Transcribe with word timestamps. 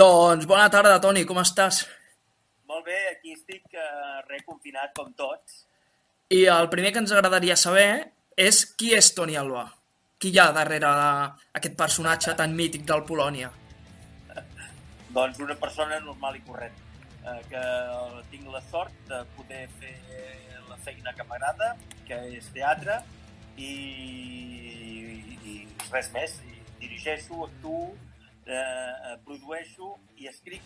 Doncs 0.00 0.46
bona 0.48 0.70
tarda, 0.72 0.94
Toni, 1.02 1.26
com 1.28 1.36
estàs? 1.42 1.82
Molt 2.70 2.86
bé, 2.86 2.96
aquí 3.10 3.34
estic 3.34 3.74
uh, 3.74 4.22
reconfinat 4.30 4.94
com 4.96 5.10
tots. 5.12 5.66
I 6.32 6.46
el 6.48 6.70
primer 6.72 6.94
que 6.94 7.02
ens 7.02 7.12
agradaria 7.12 7.56
saber 7.62 7.88
és 8.32 8.62
qui 8.80 8.94
és 8.96 9.10
Toni 9.12 9.36
Alba? 9.36 9.66
Qui 10.16 10.32
hi 10.32 10.40
ha 10.40 10.46
darrere 10.56 10.94
aquest 11.60 11.76
personatge 11.76 12.32
tan 12.38 12.56
mític 12.56 12.86
del 12.88 13.04
Polònia? 13.10 13.52
doncs 15.16 15.42
una 15.44 15.58
persona 15.60 16.00
normal 16.06 16.38
i 16.38 16.44
corrent, 16.48 16.80
uh, 17.26 17.36
que 17.52 17.64
tinc 18.32 18.48
la 18.54 18.64
sort 18.72 18.96
de 19.10 19.20
poder 19.36 19.66
fer 19.82 19.96
la 20.70 20.80
feina 20.86 21.12
que 21.12 21.28
m'agrada, 21.28 21.74
que 22.08 22.22
és 22.38 22.48
teatre, 22.56 23.02
i, 23.58 23.74
i, 25.20 25.40
i 25.44 25.90
res 25.90 26.14
més. 26.16 26.40
I 26.48 26.86
dirigeixo, 26.86 27.50
actuo, 27.50 27.90
eh, 27.90 28.09
produeixo 29.50 29.98
i 30.16 30.28
escric 30.28 30.62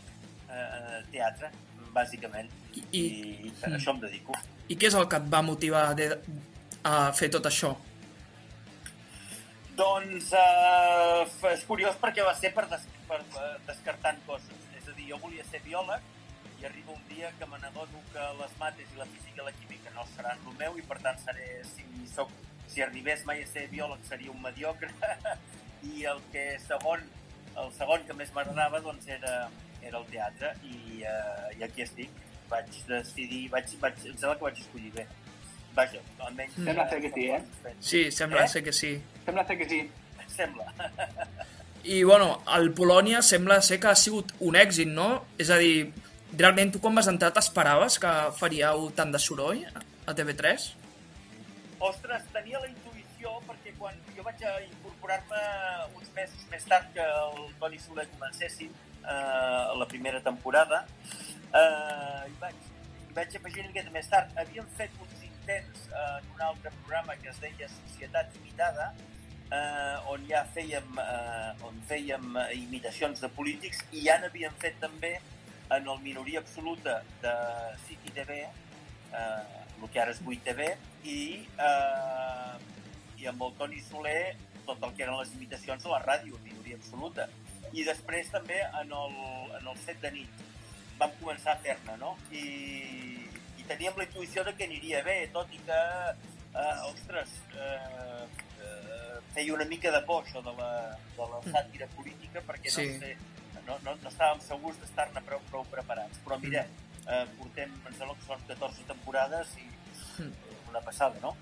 eh, 0.51 1.01
teatre, 1.11 1.51
bàsicament. 1.95 2.51
I, 2.75 2.83
I, 2.93 3.03
I 3.49 3.53
a 3.65 3.71
això 3.79 3.95
em 3.95 4.01
dedico. 4.03 4.37
I 4.69 4.77
què 4.77 4.91
és 4.91 4.97
el 4.99 5.07
que 5.09 5.21
et 5.21 5.29
va 5.33 5.41
motivar 5.43 5.95
de, 5.97 6.11
a 6.85 7.13
fer 7.17 7.31
tot 7.33 7.47
això? 7.49 7.73
Doncs 9.79 10.33
eh, 10.37 11.55
és 11.55 11.65
curiós 11.67 11.97
perquè 12.03 12.27
va 12.27 12.35
ser 12.37 12.53
per, 12.55 12.67
des, 12.71 12.85
per 13.09 13.23
uh, 13.23 13.57
descartant 13.67 14.21
coses. 14.29 14.69
És 14.77 14.91
a 14.91 14.93
dir, 14.93 15.09
jo 15.15 15.19
volia 15.23 15.47
ser 15.49 15.63
biòleg 15.65 16.13
i 16.61 16.69
arriba 16.69 16.93
un 16.93 17.03
dia 17.09 17.33
que 17.39 17.49
me 17.49 17.59
n'adono 17.63 18.05
que 18.13 18.29
les 18.43 18.55
mates 18.61 18.93
i 18.93 19.01
la 19.01 19.09
física 19.09 19.41
i 19.41 19.49
la 19.49 19.57
química 19.57 19.97
no 19.97 20.05
seran 20.13 20.45
el 20.45 20.61
meu 20.61 20.77
i 20.79 20.85
per 20.87 21.01
tant 21.03 21.19
seré, 21.25 21.49
si, 21.73 21.89
soc, 22.13 22.31
si 22.69 22.85
arribés 22.85 23.25
mai 23.25 23.43
a 23.43 23.49
ser 23.49 23.67
biòleg 23.73 24.05
seria 24.07 24.33
un 24.33 24.41
mediocre 24.45 24.93
i 25.95 26.07
el 26.09 26.23
que 26.33 26.47
segon, 26.65 27.03
el 27.63 27.71
segon 27.79 28.05
que 28.09 28.17
més 28.19 28.33
m'agradava 28.35 28.81
doncs 28.85 29.09
era, 29.09 29.35
era 29.83 29.99
el 29.99 30.07
teatre 30.11 30.55
i, 30.67 31.03
uh, 31.03 31.51
i 31.59 31.67
aquí 31.67 31.85
estic. 31.87 32.11
Vaig 32.51 32.71
decidir, 32.89 33.47
vaig, 33.51 33.71
vaig, 33.81 34.01
em 34.05 34.17
sembla 34.17 34.37
que 34.39 34.47
vaig 34.49 34.59
escollir 34.61 34.93
bé. 34.95 35.07
Vaja, 35.75 36.01
almenys... 36.23 36.55
Sembla 36.55 36.85
ser 36.91 37.01
que 37.03 37.11
sí, 37.15 37.25
eh? 37.35 37.43
Sí, 37.81 38.03
sembla 38.15 38.45
Eh? 38.45 38.49
ser 38.49 38.63
que 38.63 38.73
sí. 38.73 38.93
Sembla 39.25 39.47
ser 39.47 39.59
que 39.59 39.69
sí. 39.69 39.81
Sembla. 40.37 40.67
I, 41.85 42.03
bueno, 42.05 42.43
el 42.57 42.71
Polònia 42.73 43.21
sembla 43.23 43.59
ser 43.63 43.81
que 43.81 43.91
ha 43.91 43.97
sigut 43.99 44.33
un 44.41 44.57
èxit, 44.57 44.89
no? 44.89 45.25
És 45.39 45.51
a 45.53 45.59
dir, 45.61 45.91
realment 46.39 46.73
tu 46.73 46.81
quan 46.81 46.95
vas 46.97 47.11
entrar 47.11 47.33
t'esperaves 47.35 47.99
que 48.01 48.13
faríeu 48.39 48.89
tant 48.97 49.13
de 49.13 49.21
soroll 49.21 49.61
a 50.07 50.15
TV3? 50.17 50.71
Ostres, 51.85 52.25
tenia 52.33 52.63
la 52.63 52.71
quan 53.85 53.99
jo 54.17 54.23
vaig 54.25 54.41
incorporar-me 54.65 55.41
uns 55.99 56.09
mesos 56.17 56.45
més 56.49 56.65
tard 56.65 56.87
que 56.97 57.05
el 57.05 57.51
Toni 57.61 57.77
Soler 57.83 58.07
comencessin 58.15 58.71
eh, 58.73 59.75
la 59.77 59.87
primera 59.91 60.23
temporada, 60.25 60.87
eh, 61.53 62.31
i 62.31 62.39
vaig, 62.41 62.63
i 63.11 63.17
vaig 63.19 63.37
afegir 63.37 63.61
una 63.61 63.73
miqueta 63.75 63.93
més 63.93 64.09
tard. 64.09 64.33
Havíem 64.41 64.71
fet 64.79 64.95
uns 65.05 65.27
intents 65.29 65.85
eh, 65.91 66.07
en 66.23 66.31
un 66.33 66.41
altre 66.49 66.73
programa 66.79 67.19
que 67.21 67.29
es 67.35 67.43
deia 67.43 67.69
Societat 67.75 68.33
Imitada, 68.41 68.89
eh, 69.53 70.13
on 70.15 70.25
ja 70.31 70.47
fèiem, 70.57 70.89
eh, 71.05 71.67
on 71.69 71.85
fèiem 71.91 72.39
eh, 72.41 72.49
imitacions 72.63 73.21
de 73.21 73.29
polítics 73.37 73.85
i 73.93 74.07
ja 74.09 74.17
n'havíem 74.23 74.57
fet 74.65 74.81
també 74.81 75.19
en 75.75 75.85
el 75.85 76.01
minoria 76.01 76.41
absoluta 76.41 77.03
de 77.21 77.37
City 77.85 78.17
TV, 78.17 78.47
eh, 78.49 79.61
el 79.75 79.93
que 79.93 80.01
ara 80.01 80.17
és 80.17 80.25
8TV, 80.25 80.73
i, 81.05 81.19
eh, 81.61 82.84
i 83.25 83.29
amb 83.31 83.43
el 83.47 83.55
Toni 83.59 83.81
Soler 83.81 84.37
tot 84.67 84.83
el 84.85 84.93
que 84.97 85.05
eren 85.05 85.19
les 85.21 85.33
imitacions 85.37 85.85
a 85.87 85.91
la 85.93 86.01
ràdio, 86.05 86.39
minoria 86.45 86.77
absoluta. 86.81 87.27
I 87.75 87.85
després 87.85 88.31
també 88.33 88.61
en 88.81 88.93
el, 88.97 89.17
en 89.59 89.69
el 89.73 89.77
set 89.85 90.01
de 90.05 90.11
nit 90.15 90.45
vam 91.01 91.13
començar 91.21 91.57
a 91.57 91.61
fer-ne, 91.65 91.97
no? 92.01 92.15
I, 92.33 92.45
I 93.61 93.67
teníem 93.69 93.97
la 93.99 94.07
intuïció 94.07 94.45
de 94.47 94.55
que 94.57 94.69
aniria 94.69 95.03
bé, 95.05 95.19
tot 95.35 95.53
i 95.53 95.61
que, 95.67 95.81
eh, 96.55 96.75
ostres, 96.89 97.35
eh, 97.59 98.25
eh, 98.65 99.19
feia 99.35 99.57
una 99.57 99.67
mica 99.69 99.93
de 99.93 100.01
por 100.07 100.23
això 100.25 100.41
de 100.47 100.55
la, 100.61 100.71
de 101.19 101.29
la 101.33 101.43
sàtira 101.51 101.89
política 101.97 102.45
perquè 102.47 102.73
Sí. 102.73 102.87
no, 102.89 102.99
sé, 103.03 103.17
no, 103.67 103.79
no, 103.85 103.97
no 104.01 104.13
estàvem 104.13 104.41
segurs 104.47 104.81
d'estar-ne 104.81 105.25
prou, 105.29 105.43
prou 105.51 105.69
preparats. 105.73 106.21
Però 106.25 106.39
mira, 106.41 106.65
eh, 107.09 107.25
portem, 107.39 107.73
em 107.89 107.99
sembla 107.99 108.17
que 108.21 108.29
són 108.31 108.49
14 108.49 108.89
temporades 108.95 109.57
i 109.61 109.69
una 110.75 110.83
passada, 110.85 111.15
no? 111.23 111.35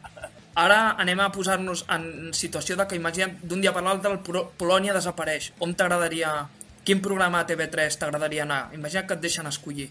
Ara 0.61 0.81
anem 1.01 1.21
a 1.25 1.31
posar-nos 1.33 1.85
en 1.95 2.33
situació 2.37 2.77
de 2.77 2.85
que 2.87 2.99
imaginem 3.01 3.39
d'un 3.43 3.63
dia 3.65 3.73
per 3.73 3.83
l'altre 3.87 4.13
el 4.13 4.21
Polònia 4.61 4.93
desapareix. 4.99 5.53
On 5.65 5.73
t'agradaria... 5.75 6.35
Quin 6.83 6.99
programa 6.99 7.39
a 7.41 7.47
TV3 7.47 7.95
t'agradaria 7.95 8.43
anar? 8.43 8.65
Imagina 8.75 9.05
que 9.07 9.15
et 9.15 9.21
deixen 9.23 9.47
escollir. 9.47 9.85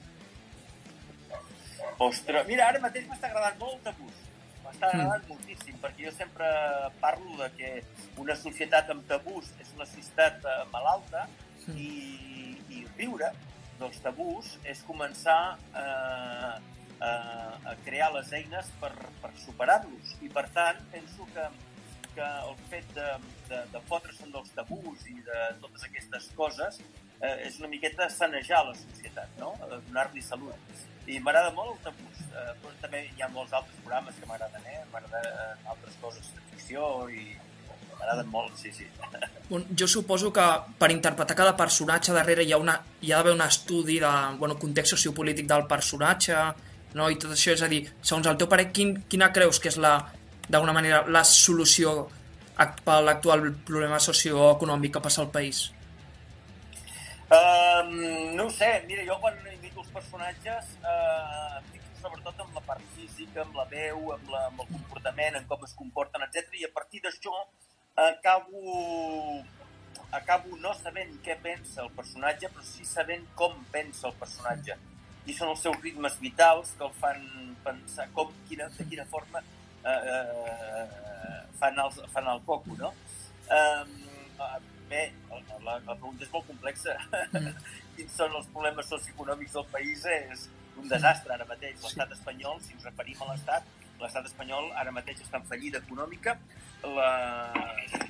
Ostres, 2.03 2.47
mira, 2.49 2.65
ara 2.67 2.81
mateix 2.83 3.05
m'està 3.07 3.29
agradant 3.29 3.59
molt 3.61 3.77
el 3.77 3.83
tabús. 3.85 4.17
M'està 4.65 4.89
Mm. 4.89 4.99
agradant 4.99 5.27
moltíssim, 5.29 5.77
perquè 5.81 6.05
jo 6.07 6.11
sempre 6.17 6.47
parlo 6.99 7.37
de 7.39 7.49
que 7.57 7.69
una 8.17 8.35
societat 8.35 8.89
amb 8.89 9.07
tabús 9.07 9.51
és 9.61 9.71
una 9.75 9.85
societat 9.85 10.43
eh, 10.45 10.57
malalta 10.73 11.27
Mm. 11.67 11.77
i, 11.77 12.57
i 12.75 12.85
viure 12.97 13.31
dels 13.79 13.99
tabús 14.01 14.57
és 14.65 14.83
començar 14.83 15.57
eh, 15.75 16.59
a, 17.01 17.75
crear 17.85 18.11
les 18.15 18.31
eines 18.37 18.69
per, 18.81 18.91
per 19.21 19.31
superar-los. 19.43 20.15
I, 20.21 20.29
per 20.33 20.47
tant, 20.55 20.79
penso 20.93 21.27
que, 21.33 21.47
que 22.15 22.27
el 22.27 22.55
fet 22.71 22.87
de, 22.97 23.09
de, 23.49 23.61
de 23.73 23.83
fotre-se'n 23.89 24.33
dels 24.33 24.53
tabús 24.57 25.05
i 25.09 25.17
de 25.25 25.43
totes 25.63 25.87
aquestes 25.89 26.29
coses 26.37 26.81
eh, 27.21 27.37
és 27.47 27.59
una 27.59 27.69
miqueta 27.71 28.09
sanejar 28.09 28.63
la 28.69 28.77
societat, 28.77 29.37
no? 29.41 29.53
Eh, 29.67 29.77
donar-li 29.89 30.23
salut. 30.25 30.81
I 31.09 31.19
m'agrada 31.19 31.53
molt 31.57 31.75
el 31.75 31.85
tabús. 31.89 32.25
Eh, 32.31 32.49
però 32.61 32.73
també 32.81 33.05
hi 33.09 33.23
ha 33.23 33.29
molts 33.33 33.53
altres 33.57 33.79
programes 33.83 34.17
que 34.17 34.27
m'agraden, 34.29 34.67
eh? 34.71 34.81
M'agraden 34.93 35.31
eh, 35.31 35.71
altres 35.73 35.97
coses 36.03 36.33
de 36.35 36.43
ficció 36.51 37.07
i 37.11 37.31
m'agraden 37.97 38.29
molt, 38.31 38.57
sí, 38.57 38.73
sí. 38.73 38.87
Bueno, 39.51 39.65
jo 39.75 39.83
suposo 39.83 40.29
que 40.31 40.43
per 40.79 40.87
interpretar 40.93 41.35
cada 41.35 41.57
personatge 41.59 42.13
darrere 42.15 42.45
hi 42.47 42.53
ha, 42.55 42.59
una, 42.61 42.77
hi 43.03 43.11
ha 43.11 43.17
d'haver 43.17 43.33
un 43.35 43.43
estudi 43.43 43.97
de 43.99 44.11
bueno, 44.39 44.55
context 44.55 44.95
sociopolític 44.95 45.49
del 45.49 45.65
personatge 45.67 46.37
no? 46.97 47.09
i 47.09 47.19
tot 47.19 47.33
això, 47.35 47.55
és 47.55 47.63
a 47.65 47.69
dir, 47.71 47.83
segons 48.01 48.27
el 48.27 48.39
teu 48.39 48.49
parer, 48.51 48.69
quin, 48.75 48.95
quina 49.09 49.31
creus 49.35 49.59
que 49.59 49.71
és 49.71 49.77
la, 49.81 49.97
d'alguna 50.47 50.75
manera 50.75 51.03
la 51.07 51.23
solució 51.27 52.09
per 52.85 52.97
l'actual 53.01 53.47
problema 53.65 53.99
socioeconòmic 53.99 54.97
que 54.97 55.03
passa 55.03 55.23
al 55.23 55.31
país? 55.33 55.69
Um, 57.31 58.35
no 58.35 58.49
ho 58.49 58.51
sé, 58.51 58.69
mira, 58.89 59.05
jo 59.07 59.15
quan 59.23 59.37
imito 59.53 59.79
els 59.79 59.91
personatges 59.95 60.73
eh, 60.83 61.59
em 61.61 61.69
fixo 61.71 62.01
sobretot 62.01 62.43
en 62.43 62.51
la 62.57 62.63
part 62.65 62.83
física, 62.97 63.45
amb 63.45 63.55
la 63.55 63.65
veu, 63.71 64.11
amb, 64.17 64.29
la, 64.33 64.43
amb 64.49 64.63
el 64.65 64.69
comportament, 64.73 65.37
en 65.39 65.47
com 65.47 65.63
es 65.63 65.73
comporten, 65.79 66.25
etc. 66.27 66.59
I 66.59 66.67
a 66.67 66.73
partir 66.75 66.99
d'això 67.05 67.31
acabo, 67.95 69.41
acabo 70.11 70.59
no 70.59 70.73
sabent 70.75 71.15
què 71.23 71.37
pensa 71.39 71.85
el 71.85 71.91
personatge, 71.95 72.51
però 72.51 72.67
sí 72.67 72.87
sabent 72.87 73.23
com 73.39 73.55
pensa 73.71 74.09
el 74.11 74.17
personatge. 74.19 74.77
I 75.29 75.35
són 75.37 75.53
els 75.53 75.61
seus 75.61 75.77
ritmes 75.83 76.17
vitals 76.21 76.73
que 76.77 76.87
el 76.87 76.93
fan 77.01 77.25
pensar 77.63 78.07
com, 78.15 78.31
quina, 78.49 78.67
de 78.77 78.85
quina 78.89 79.05
forma 79.09 79.41
eh, 79.85 79.97
eh, 80.15 81.41
fan, 81.59 81.77
el, 81.77 81.91
fan 82.13 82.27
el 82.27 82.41
coco, 82.45 82.77
no? 82.79 82.93
Eh, 83.51 83.83
bé, 84.89 85.03
la, 85.29 85.77
la, 85.77 85.93
pregunta 85.93 86.25
és 86.25 86.33
molt 86.33 86.47
complexa. 86.49 86.97
Mm. 87.31 87.53
Quins 87.97 88.17
són 88.17 88.33
els 88.39 88.49
problemes 88.55 88.89
socioeconòmics 88.91 89.55
del 89.59 89.69
país 89.73 90.07
és 90.09 90.47
un 90.79 90.89
desastre 90.89 91.35
ara 91.35 91.47
mateix. 91.47 91.77
L'estat 91.83 92.17
espanyol, 92.17 92.59
si 92.65 92.75
ens 92.75 92.87
referim 92.89 93.21
a 93.23 93.31
l'estat, 93.31 93.69
l'estat 94.01 94.27
espanyol 94.31 94.71
ara 94.81 94.93
mateix 94.95 95.21
està 95.23 95.41
en 95.41 95.47
fallida 95.49 95.81
econòmica. 95.83 96.37
La... 96.95 97.11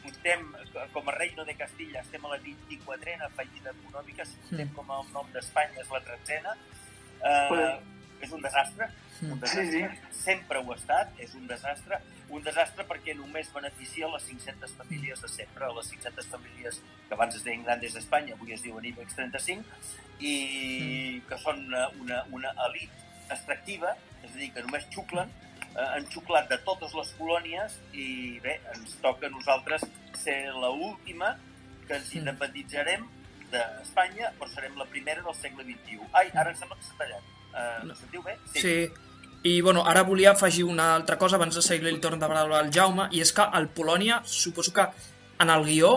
Comptem, 0.01 0.45
com 0.93 1.09
a 1.11 1.15
reino 1.17 1.43
de 1.47 1.55
Castilla 1.59 1.99
estem 2.05 2.23
a 2.25 2.31
la 2.31 2.39
24a 2.45 3.27
fallida 3.35 3.73
econòmica, 3.73 4.25
si 4.25 4.39
comptem 4.45 4.71
com 4.77 4.93
el 4.95 5.09
nom 5.11 5.33
d'Espanya 5.33 5.83
és 5.83 5.91
la 5.91 6.01
tretzena. 6.07 6.55
Eh, 7.23 7.79
és 8.21 8.31
un 8.31 8.41
desastre, 8.41 8.87
un 9.21 9.39
desastre. 9.39 9.65
Sí, 9.65 9.79
sí. 9.81 10.09
Sempre 10.21 10.59
ho 10.61 10.71
ha 10.71 10.77
estat, 10.77 11.13
és 11.19 11.33
un 11.37 11.47
desastre. 11.49 11.99
Un 12.31 12.43
desastre 12.45 12.85
perquè 12.87 13.15
només 13.17 13.49
beneficia 13.53 14.09
les 14.13 14.27
500 14.29 14.75
famílies 14.77 15.21
de 15.21 15.29
sempre, 15.29 15.69
les 15.75 15.89
500 15.89 16.29
famílies 16.31 16.81
que 17.07 17.17
abans 17.17 17.35
es 17.35 17.43
deien 17.43 17.65
Grandes 17.65 17.97
d'Espanya, 17.97 18.37
avui 18.37 18.53
es 18.55 18.63
diuen 18.63 18.85
IBEX 18.87 19.17
35, 19.17 19.65
i 20.21 20.35
que 21.27 21.39
són 21.41 21.65
una, 21.65 21.87
una, 21.99 22.21
una 22.31 22.53
elit 22.67 23.31
extractiva, 23.33 23.95
és 24.21 24.31
a 24.31 24.37
dir, 24.37 24.51
que 24.53 24.63
només 24.63 24.85
xuclen, 24.93 25.31
eh, 25.71 25.87
han 25.87 26.05
xuclat 26.13 26.49
de 26.51 26.59
totes 26.67 26.93
les 26.97 27.11
colònies 27.17 27.79
i 27.91 28.07
bé, 28.43 28.59
ens 28.75 28.95
toca 29.03 29.27
a 29.27 29.33
nosaltres 29.33 29.87
ser 30.21 30.39
la 30.53 30.69
última 30.69 31.33
que 31.87 31.97
ens 31.97 32.13
independitzarem 32.15 33.07
d'Espanya, 33.51 34.33
però 34.39 34.49
serem 34.51 34.75
la 34.79 34.87
primera 34.89 35.23
del 35.25 35.37
segle 35.37 35.65
XXI. 35.67 36.01
Ai, 36.17 36.31
ara 36.33 36.51
em 36.51 36.59
sembla 36.59 36.77
que 36.79 36.87
s'ha 36.87 36.99
tallat. 36.99 37.31
Uh, 37.51 37.87
no. 37.87 37.97
Sentiu 37.99 38.23
bé? 38.25 38.37
Sí. 38.55 38.75
I 39.43 39.55
bueno, 39.65 39.83
ara 39.89 40.03
volia 40.05 40.35
afegir 40.35 40.63
una 40.69 40.91
altra 40.95 41.17
cosa 41.17 41.35
abans 41.39 41.55
de 41.57 41.63
seguir 41.65 41.89
el 41.89 41.99
torn 42.01 42.19
de 42.21 42.27
paraula 42.29 42.59
al 42.61 42.69
Jaume, 42.73 43.07
i 43.11 43.23
és 43.23 43.33
que 43.33 43.41
al 43.43 43.71
Polònia 43.73 44.21
suposo 44.23 44.73
que 44.75 44.85
en 45.41 45.49
el 45.49 45.65
guió 45.65 45.95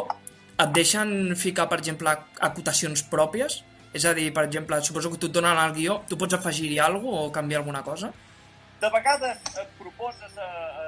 et 0.54 0.70
deixen 0.72 1.34
ficar, 1.36 1.68
per 1.68 1.82
exemple, 1.82 2.14
acotacions 2.48 3.04
pròpies, 3.10 3.60
És 3.94 4.04
a 4.10 4.12
dir, 4.14 4.32
per 4.34 4.42
exemple, 4.48 4.80
suposo 4.82 5.10
que 5.12 5.20
tu 5.22 5.28
et 5.30 5.34
donen 5.34 5.58
el 5.62 5.72
guió, 5.76 6.00
tu 6.10 6.16
pots 6.18 6.34
afegir-hi 6.34 6.80
alguna 6.82 7.20
o 7.22 7.32
canviar 7.32 7.60
alguna 7.60 7.82
cosa? 7.86 8.10
De 8.82 8.88
vegades 8.90 9.44
et 9.62 9.76
proposes 9.78 10.40
a, 10.42 10.48
a, 10.82 10.86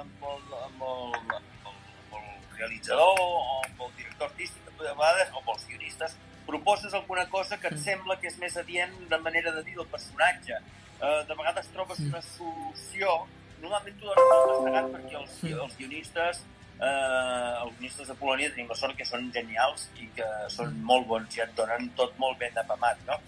amb, 0.00 0.24
el, 0.30 0.54
amb, 0.64 0.86
el, 0.86 1.02
amb, 1.18 1.34
el, 1.36 1.76
amb 2.06 2.16
el 2.22 2.30
realitzador 2.56 3.20
o 3.20 3.26
amb 3.58 3.82
el 3.84 3.92
director 3.98 4.30
artístic, 4.30 4.65
de 4.84 4.94
vegades, 4.94 5.30
o 5.34 5.42
amb 5.42 5.52
els 5.54 5.68
guionistes, 5.68 6.16
proposes 6.46 6.94
alguna 6.94 7.26
cosa 7.30 7.58
que 7.58 7.72
et 7.72 7.78
sembla 7.82 8.18
que 8.20 8.30
és 8.30 8.36
més 8.42 8.56
adient 8.56 8.92
de 9.10 9.18
manera 9.18 9.52
de 9.56 9.64
dir 9.66 9.74
del 9.78 9.88
personatge. 9.90 10.60
Uh, 10.96 11.22
de 11.28 11.34
vegades 11.36 11.66
trobes 11.74 11.98
una 12.06 12.22
solució, 12.24 13.16
normalment 13.60 13.98
tu 14.00 14.08
dones 14.08 14.30
molt 14.30 14.52
destacat 14.52 14.92
perquè 14.94 15.18
els, 15.20 15.40
els 15.52 15.74
guionistes 15.80 16.44
eh, 16.80 17.62
els 17.62 17.72
guionistes 17.78 18.10
de 18.10 18.16
Polònia 18.20 18.52
tenim 18.52 18.68
la 18.70 18.76
sort 18.78 18.96
que 18.98 19.06
són 19.08 19.28
genials 19.34 19.88
i 20.02 20.08
que 20.16 20.28
són 20.52 20.76
molt 20.90 21.08
bons 21.08 21.36
i 21.36 21.42
et 21.44 21.54
donen 21.58 21.90
tot 21.98 22.16
molt 22.22 22.38
ben 22.42 22.56
apamat, 22.62 23.02
no? 23.08 23.18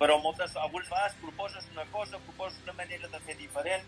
Però 0.00 0.18
moltes, 0.22 0.56
algunes 0.56 0.90
vegades 0.92 1.16
proposes 1.22 1.68
una 1.72 1.86
cosa, 1.92 2.20
proposes 2.28 2.60
una 2.66 2.76
manera 2.80 3.08
de 3.08 3.20
fer 3.26 3.36
diferent 3.40 3.84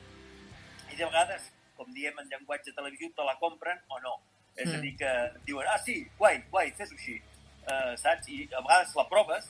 i 0.90 0.96
de 0.96 1.04
vegades, 1.04 1.50
com 1.76 1.92
diem 1.96 2.16
en 2.20 2.28
llenguatge 2.32 2.74
televisiu, 2.76 3.12
te 3.16 3.26
la 3.26 3.36
compren 3.40 3.80
o 3.88 4.00
no. 4.04 4.16
És 4.56 4.68
a 4.74 4.78
dir, 4.82 4.96
que 4.98 5.10
diuen, 5.46 5.66
ah, 5.70 5.78
sí, 5.78 6.02
guai, 6.18 6.42
guai, 6.50 6.70
fes-ho 6.76 6.94
així, 6.96 7.14
uh, 7.64 7.94
saps? 7.96 8.28
I 8.28 8.42
a 8.52 8.60
vegades 8.60 8.92
la 8.98 9.06
proves, 9.08 9.46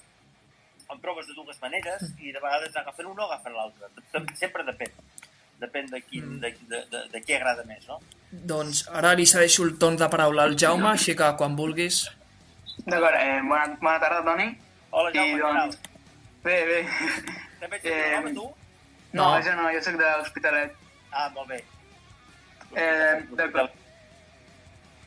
en 0.91 1.00
proves 1.00 1.26
de 1.26 1.35
dues 1.35 1.58
maneres 1.62 2.12
i 2.19 2.32
de 2.35 2.41
vegades 2.43 2.76
agafen 2.76 3.06
una 3.06 3.25
o 3.25 3.31
agafen 3.31 3.55
l'altra. 3.55 3.88
Sempre 4.38 4.64
depèn. 4.67 4.93
Depèn 5.61 5.91
de, 5.93 6.00
quin, 6.08 6.38
de, 6.41 6.50
de, 6.70 6.79
de, 6.93 7.02
de 7.12 7.20
què 7.26 7.37
agrada 7.37 7.64
més, 7.69 7.85
no? 7.88 7.99
Doncs 8.32 8.85
ara 8.97 9.12
li 9.19 9.26
cedeixo 9.29 9.64
el 9.67 9.75
torn 9.82 9.99
de 10.00 10.08
paraula 10.08 10.47
al 10.49 10.56
Jaume, 10.58 10.88
així 10.94 11.14
que 11.19 11.29
quan 11.37 11.56
vulguis... 11.58 12.05
D'acord, 12.87 13.17
eh, 13.19 13.41
bona, 13.44 13.67
bona 13.82 13.99
tarda, 14.00 14.23
Toni. 14.25 14.46
Hola, 14.91 15.11
Jaume, 15.12 15.37
I, 15.37 15.43
doncs, 15.43 15.76
Bé, 16.44 16.55
bé. 16.64 16.79
També 17.61 17.76
ets 17.76 17.85
de 17.85 17.91
Eh, 17.93 17.99
Vilanova, 18.00 18.32
tu? 18.38 18.46
No, 19.12 19.23
No. 19.25 19.26
això 19.37 19.53
no, 19.58 19.67
jo 19.75 19.82
sóc 19.85 19.99
de 20.00 20.08
l'Hospitalet. 20.23 20.79
Ah, 21.12 21.26
molt 21.35 21.49
bé. 21.50 21.58
Eh, 22.79 23.20
d'acord. 23.37 23.75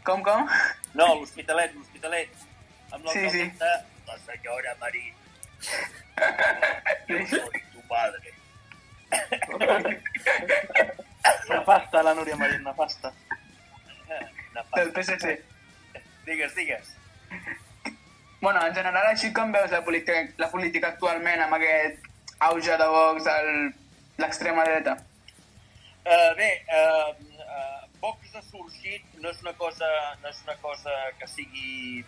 Com, 0.03 0.21
com? 0.23 0.47
No, 0.93 1.07
l'Hospitalet, 1.19 1.73
l'Hospitalet. 1.75 2.29
Amb 2.93 3.07
Sí, 3.07 3.29
sí. 3.29 3.43
l'alcaldessa, 3.43 3.85
la 4.07 4.17
senyora 4.25 4.75
Marín. 4.79 5.13
Yo 7.07 7.17
soy 7.27 7.61
tu 7.73 7.81
padre. 7.87 8.33
Nefasta, 11.49 12.03
la 12.03 12.13
Núria 12.13 12.35
Marín, 12.35 12.63
nefasta. 12.63 13.13
Del 14.75 14.91
PSC. 14.93 15.41
Digues, 16.25 16.55
digues. 16.55 16.95
Bueno, 18.41 18.65
en 18.67 18.75
general, 18.75 19.07
així 19.07 19.31
com 19.33 19.51
veus 19.55 19.71
la 19.71 19.83
política, 19.85 20.19
la 20.37 20.49
política 20.51 20.89
actualment 20.91 21.41
amb 21.45 21.55
aquest 21.55 22.03
auge 22.43 22.75
de 22.77 22.87
Vox 22.91 23.27
a 23.31 23.37
l'extrema 24.19 24.65
dreta? 24.67 24.97
Uh, 26.03 26.31
bé, 26.35 26.49
uh, 26.67 27.15
Vox 28.03 28.35
ha 28.35 28.43
sorgit, 28.43 29.05
no 29.23 29.31
és 29.31 29.39
una 29.45 29.53
cosa, 29.55 29.87
no 30.21 30.29
és 30.29 30.39
una 30.43 30.57
cosa 30.59 30.93
que 31.19 31.29
sigui 31.31 32.03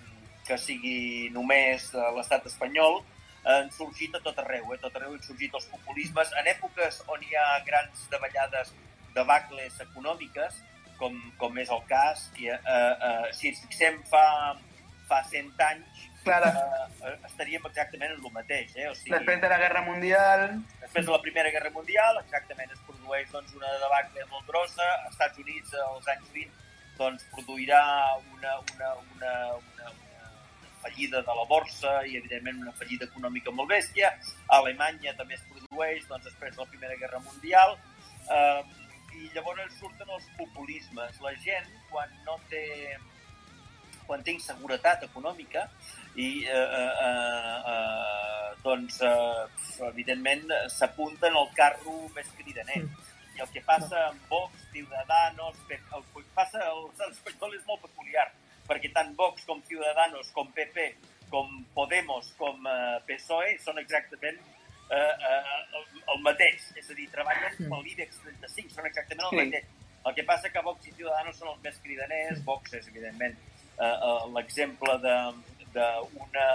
que 0.46 0.58
sigui 0.62 1.30
només 1.34 1.88
de 1.94 2.06
l'estat 2.18 2.46
espanyol, 2.50 3.00
han 3.46 3.70
sorgit 3.74 4.16
a 4.18 4.22
tot 4.26 4.38
arreu, 4.42 4.72
eh? 4.74 4.78
a 4.78 4.84
tot 4.84 4.98
arreu 4.98 5.16
han 5.16 5.24
sorgit 5.26 5.54
els 5.58 5.68
populismes. 5.72 6.34
En 6.42 6.50
èpoques 6.50 7.02
on 7.14 7.24
hi 7.26 7.38
ha 7.38 7.48
grans 7.66 8.06
davallades, 8.12 8.74
debacles 9.16 9.78
econòmiques, 9.86 10.62
com, 11.00 11.18
com 11.42 11.58
és 11.62 11.72
el 11.74 11.84
cas, 11.90 12.28
i, 12.42 12.50
eh, 12.50 12.58
eh, 12.58 13.32
si 13.38 13.52
ens 13.52 13.62
fixem 13.66 14.02
fa, 14.10 14.26
fa 15.10 15.22
100 15.32 15.66
anys, 15.70 16.06
Clara, 16.26 16.50
eh, 17.06 17.14
estaríem 17.28 17.66
exactament 17.70 18.16
en 18.16 18.18
el 18.18 18.34
mateix. 18.34 18.72
Eh? 18.74 18.90
O 18.90 18.96
sigui, 18.98 19.14
després 19.14 19.42
de 19.44 19.52
la 19.52 19.60
Guerra 19.62 19.84
Mundial... 19.86 20.48
Després 20.82 21.06
de 21.06 21.14
la 21.14 21.22
Primera 21.22 21.52
Guerra 21.54 21.70
Mundial, 21.76 22.18
exactament, 22.24 22.74
es 22.74 22.82
produeix 23.06 23.30
doncs, 23.32 23.54
una 23.56 23.72
debacle 23.82 24.26
molt 24.32 24.48
grossa. 24.50 24.86
Als 25.06 25.14
Estats 25.14 25.38
Units, 25.40 25.74
als 25.74 26.08
anys 26.08 26.32
20, 26.34 26.64
doncs, 26.98 27.26
produirà 27.32 27.82
una, 28.34 28.58
una, 28.74 28.90
una, 29.14 29.34
una, 29.62 29.92
una 29.92 30.32
fallida 30.82 31.22
de 31.22 31.36
la 31.40 31.46
borsa 31.46 32.00
i, 32.06 32.18
evidentment, 32.18 32.64
una 32.66 32.74
fallida 32.80 33.06
econòmica 33.06 33.54
molt 33.54 33.70
bèstia. 33.70 34.16
A 34.50 34.62
Alemanya 34.62 35.14
també 35.20 35.38
es 35.38 35.46
produeix 35.52 36.08
doncs, 36.10 36.26
després 36.26 36.56
de 36.56 36.64
la 36.64 36.70
Primera 36.72 36.98
Guerra 36.98 37.22
Mundial. 37.28 37.78
Eh, 38.30 38.64
I 39.16 39.30
llavors 39.36 39.78
surten 39.80 40.10
els 40.12 40.26
populismes. 40.40 41.22
La 41.22 41.36
gent, 41.46 41.70
quan 41.92 42.10
no 42.26 42.40
té 42.50 42.66
quan 44.06 44.22
té 44.22 44.36
inseguretat 44.36 45.02
econòmica 45.08 45.64
i 46.14 46.46
eh, 46.46 46.54
eh, 46.54 47.06
eh, 47.08 48.35
doncs 48.66 48.98
eh, 49.06 49.44
evidentment 49.88 50.50
s'apunten 50.74 51.36
al 51.38 51.50
carro 51.58 51.98
més 52.16 52.30
cridaner. 52.40 52.82
I 53.36 53.42
el 53.44 53.50
que 53.52 53.62
passa 53.68 54.06
amb 54.10 54.30
Vox, 54.32 54.54
Ciudadanos, 54.72 55.58
el 55.70 56.04
que 56.14 56.24
passa 56.34 56.62
a 56.64 56.72
l'estat 56.80 57.12
espanyol 57.18 57.56
és 57.58 57.66
molt 57.68 57.82
peculiar, 57.84 58.30
perquè 58.68 58.92
tant 58.96 59.12
Vox 59.20 59.44
com 59.46 59.62
Ciudadanos, 59.68 60.32
com 60.36 60.48
PP, 60.56 60.86
com 61.30 61.50
Podemos, 61.76 62.30
com 62.40 62.64
eh, 62.70 63.00
PSOE 63.08 63.58
són 63.60 63.80
exactament 63.82 64.38
eh, 64.40 64.96
eh, 64.96 65.42
el, 65.80 65.86
el 66.16 66.22
mateix. 66.24 66.70
És 66.80 66.90
a 66.90 66.96
dir, 66.98 67.10
treballen 67.12 67.58
pel 67.60 67.84
l'IBEX 67.84 68.22
35, 68.24 68.76
són 68.78 68.88
exactament 68.92 69.28
el 69.28 69.34
Sí. 69.36 69.42
mateix. 69.44 69.74
El 70.06 70.14
que 70.14 70.24
passa 70.24 70.50
que 70.54 70.62
Vox 70.62 70.86
i 70.88 70.92
Ciudadanos 70.94 71.36
són 71.42 71.50
els 71.56 71.62
més 71.66 71.78
cridaners, 71.84 72.44
Vox 72.46 72.74
és, 72.78 72.88
evidentment, 72.94 73.36
eh, 73.80 73.84
eh, 73.84 74.26
l'exemple 74.38 74.98
de- 75.02 75.54
d'una 75.76 76.48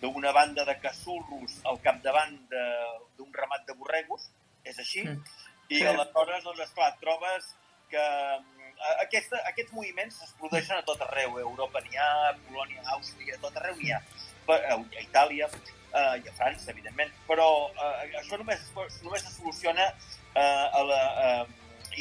d'una 0.00 0.32
banda 0.32 0.64
de 0.64 0.78
casulros 0.80 1.60
al 1.64 1.80
capdavant 1.80 2.36
de- 2.50 2.98
d'un 3.16 3.32
ramat 3.32 3.64
de 3.66 3.72
borregos, 3.74 4.30
és 4.64 4.78
així, 4.78 5.04
Mm. 5.04 5.22
i 5.68 5.78
Sí. 5.78 5.86
aleshores, 5.86 6.44
doncs, 6.44 6.60
esclar, 6.60 6.96
trobes 7.00 7.54
que 7.90 7.96
eh, 7.98 8.96
aquesta, 9.02 9.38
aquests 9.48 9.72
moviments 9.72 10.22
es 10.22 10.32
produeixen 10.38 10.76
a 10.76 10.82
tot 10.84 11.00
arreu, 11.00 11.36
a 11.38 11.40
Europa 11.40 11.80
n'hi 11.80 11.96
ha, 11.96 12.28
a 12.28 12.34
Polònia, 12.48 12.82
a 12.84 12.96
Àustria, 12.98 13.34
a 13.34 13.38
tot 13.38 13.56
arreu 13.56 13.76
n'hi 13.76 13.90
ha, 13.92 14.02
a 14.48 14.76
Itàlia 15.00 15.48
eh, 15.48 16.20
i 16.24 16.28
a 16.28 16.32
França, 16.36 16.70
evidentment, 16.70 17.10
però 17.26 17.70
eh, 17.72 18.18
això 18.20 18.36
només, 18.38 18.60
només 19.02 19.24
es 19.24 19.32
soluciona 19.38 19.86
eh, 20.34 20.68
a 20.72 20.82
la, 20.82 21.00
eh, 21.24 21.46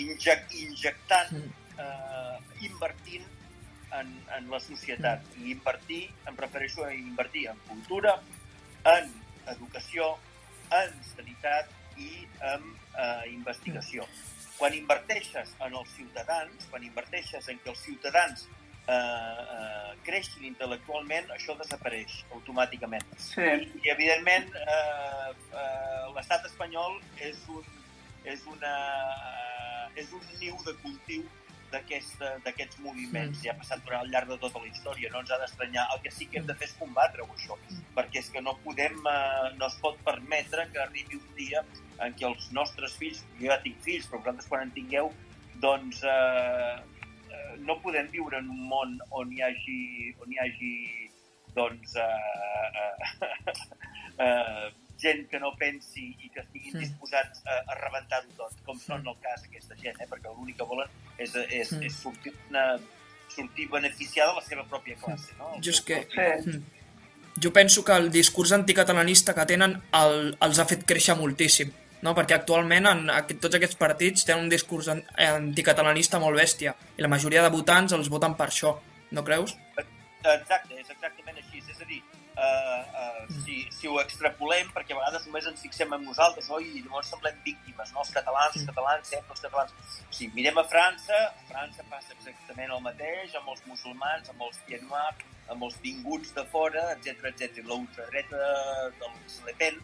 injec, 0.02 0.52
injectant, 0.52 1.32
eh, 1.80 2.38
invertint 2.62 3.26
en, 4.00 4.12
en 4.38 4.50
la 4.52 4.60
societat. 4.60 5.24
I 5.42 5.52
invertir, 5.56 6.04
em 6.30 6.38
prefereixo 6.38 6.86
a 6.86 6.94
invertir 6.94 7.48
en 7.52 7.60
cultura, 7.70 8.18
en 8.96 9.12
educació, 9.56 10.16
en 10.74 10.94
sanitat 11.14 11.72
i 11.98 12.26
en 12.54 12.64
eh, 12.98 13.32
investigació. 13.32 14.08
Quan 14.58 14.76
inverteixes 14.76 15.52
en 15.66 15.76
els 15.76 15.90
ciutadans, 15.96 16.70
quan 16.72 16.84
inverteixes 16.84 17.50
en 17.52 17.60
que 17.64 17.72
els 17.74 17.82
ciutadans 17.84 18.46
eh, 18.88 18.96
eh, 18.96 19.94
creixin 20.08 20.48
intel·lectualment, 20.52 21.32
això 21.36 21.58
desapareix 21.60 22.22
automàticament. 22.32 23.08
Sí. 23.20 23.44
I, 23.44 23.72
i 23.84 23.94
evidentment, 23.94 24.52
eh, 24.62 25.32
eh, 25.52 26.06
l'estat 26.16 26.48
espanyol 26.52 27.00
és 27.20 27.42
un, 27.52 27.66
és 28.26 28.46
una, 28.52 28.76
eh, 29.32 30.04
és 30.04 30.14
un 30.16 30.24
niu 30.40 30.56
de 30.66 30.78
cultiu 30.84 31.26
d'aquests 31.76 32.80
moviments. 32.84 33.42
Ja 33.44 33.54
ha 33.54 33.60
passat 33.60 33.84
durant 33.86 34.04
al 34.04 34.12
llarg 34.14 34.32
de 34.32 34.38
tota 34.42 34.62
la 34.64 34.70
història, 34.72 35.12
no 35.14 35.22
ens 35.24 35.32
ha 35.32 35.40
d'estranyar. 35.42 35.88
El 35.96 36.02
que 36.06 36.14
sí 36.14 36.28
que 36.32 36.40
hem 36.40 36.48
de 36.50 36.56
fer 36.60 36.70
és 36.70 36.76
combatre-ho, 36.80 37.28
això, 37.36 37.58
perquè 37.98 38.22
és 38.24 38.32
que 38.34 38.44
no 38.46 38.56
podem, 38.64 38.98
eh, 39.12 39.52
no 39.60 39.70
es 39.70 39.78
pot 39.84 40.00
permetre 40.08 40.68
que 40.74 40.84
arribi 40.84 41.20
un 41.20 41.32
dia 41.38 41.64
en 42.06 42.16
què 42.18 42.28
els 42.28 42.52
nostres 42.56 42.98
fills, 43.00 43.24
jo 43.40 43.50
ja 43.52 43.60
tinc 43.64 43.80
fills, 43.86 44.08
però 44.10 44.22
vosaltres 44.22 44.52
quan 44.52 44.68
en 44.68 44.74
tingueu, 44.76 45.12
doncs 45.64 46.04
eh, 46.04 46.76
eh, 47.32 47.52
no 47.68 47.80
podem 47.84 48.10
viure 48.12 48.42
en 48.42 48.50
un 48.52 48.66
món 48.72 48.98
on 49.12 49.32
hi 49.32 49.44
hagi, 49.46 49.82
on 50.20 50.34
hi 50.34 50.42
hagi 50.44 50.74
doncs, 51.56 51.96
eh, 51.96 52.68
eh, 52.82 53.54
eh, 54.26 54.72
gent 55.02 55.28
que 55.30 55.40
no 55.40 55.52
pensi 55.60 56.16
i 56.24 56.30
que 56.30 56.40
estiguin 56.42 56.74
Mm. 56.76 56.80
disposats 56.80 57.42
a, 57.46 57.58
a 57.72 57.76
rebentar-ho 57.76 58.30
tot, 58.38 58.54
com 58.66 58.80
són 58.80 59.06
el 59.08 59.16
cas 59.22 59.44
aquesta 59.44 59.76
gent, 59.76 60.00
eh? 60.02 60.08
perquè 60.10 60.32
l'únic 60.36 60.58
que 60.58 60.64
volen 60.64 60.88
és, 61.18 61.36
és, 61.50 61.72
Mm. 61.74 61.84
és 61.84 61.94
sortir, 61.96 62.34
una, 62.50 62.78
sortir 63.30 63.68
beneficiada 63.70 64.32
de 64.32 64.40
la 64.40 64.46
seva 64.46 64.64
pròpia 64.64 64.96
classe. 64.96 65.34
No? 65.38 65.54
El 65.56 65.62
Jo 65.64 65.72
és 65.72 65.82
que- 65.82 66.08
propi- 66.08 66.44
Sí. 66.54 66.62
Jo 67.44 67.52
penso 67.52 67.84
que 67.84 67.92
el 67.92 68.10
discurs 68.12 68.52
anticatalanista 68.54 69.34
que 69.36 69.46
tenen 69.46 69.82
el, 69.92 70.38
els 70.40 70.60
ha 70.60 70.66
fet 70.66 70.86
créixer 70.86 71.18
moltíssim, 71.18 71.72
no? 72.02 72.16
perquè 72.16 72.32
actualment 72.36 72.86
en 72.88 73.10
aquest, 73.10 73.42
tots 73.42 73.56
aquests 73.56 73.76
partits 73.76 74.24
tenen 74.24 74.44
un 74.46 74.50
discurs 74.50 74.88
an, 74.88 75.04
anticatalanista 75.18 76.18
molt 76.20 76.38
bèstia 76.40 76.74
i 76.98 77.02
la 77.02 77.10
majoria 77.12 77.44
de 77.44 77.50
votants 77.50 77.92
els 77.92 78.08
voten 78.10 78.36
per 78.36 78.48
això, 78.48 78.78
no 79.12 79.24
creus? 79.24 79.58
Exacte, 80.24 80.80
és 80.80 80.90
exactament 80.90 81.38
així. 81.38 81.60
És 81.70 81.82
a 81.82 81.86
dir, 81.86 82.02
uh, 82.38 82.84
uh, 83.02 83.26
si, 83.46 83.66
si 83.72 83.88
ho 83.88 83.98
extrapolem, 84.02 84.70
perquè 84.76 84.96
a 84.96 85.00
vegades 85.00 85.26
només 85.28 85.48
ens 85.50 85.64
fixem 85.64 85.94
en 85.96 86.04
nosaltres, 86.06 86.50
oi? 86.58 86.68
I 86.80 86.84
llavors 86.84 87.10
semblem 87.14 87.40
víctimes, 87.46 87.94
no? 87.96 88.04
Els 88.04 88.14
catalans, 88.16 88.58
els 88.60 88.68
catalans, 88.70 89.10
sempre 89.14 89.36
els 89.36 89.46
catalans. 89.46 89.98
Si 90.18 90.30
mirem 90.36 90.60
a 90.62 90.66
França, 90.72 91.22
a 91.32 91.48
França 91.50 91.88
passa 91.92 92.14
exactament 92.18 92.76
el 92.76 92.84
mateix, 92.86 93.36
amb 93.40 93.52
els 93.56 93.66
musulmans, 93.70 94.30
amb 94.34 94.46
els 94.48 94.62
pieds 94.68 94.88
noirs, 94.92 95.26
amb 95.54 95.68
els 95.68 95.76
vinguts 95.82 96.34
de 96.36 96.46
fora, 96.54 96.86
etc 96.96 97.30
etc. 97.32 97.62
La 97.66 97.80
ultradreta 97.80 98.48
dels 99.02 99.42
Le 99.48 99.58
Pen, 99.60 99.82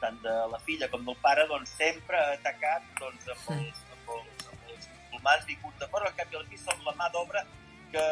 tant 0.00 0.20
de 0.24 0.36
la 0.52 0.60
filla 0.66 0.88
com 0.92 1.04
del 1.04 1.18
pare, 1.22 1.46
doncs 1.50 1.74
sempre 1.76 2.18
ha 2.18 2.36
atacat 2.36 2.86
doncs, 3.00 3.26
amb, 3.34 3.48
els, 3.56 3.82
amb, 3.96 4.14
els, 4.16 4.46
amb 4.52 4.70
els 4.74 4.92
musulmans 4.92 5.48
vinguts 5.48 5.82
de 5.82 5.90
fora, 5.92 6.08
al 6.08 6.16
cap 6.16 6.32
i 6.32 6.38
a 6.38 6.44
la 6.44 6.48
fi 6.52 6.62
són 6.62 6.86
la 6.86 6.96
mà 6.96 7.10
d'obra 7.12 7.44
que, 7.92 8.06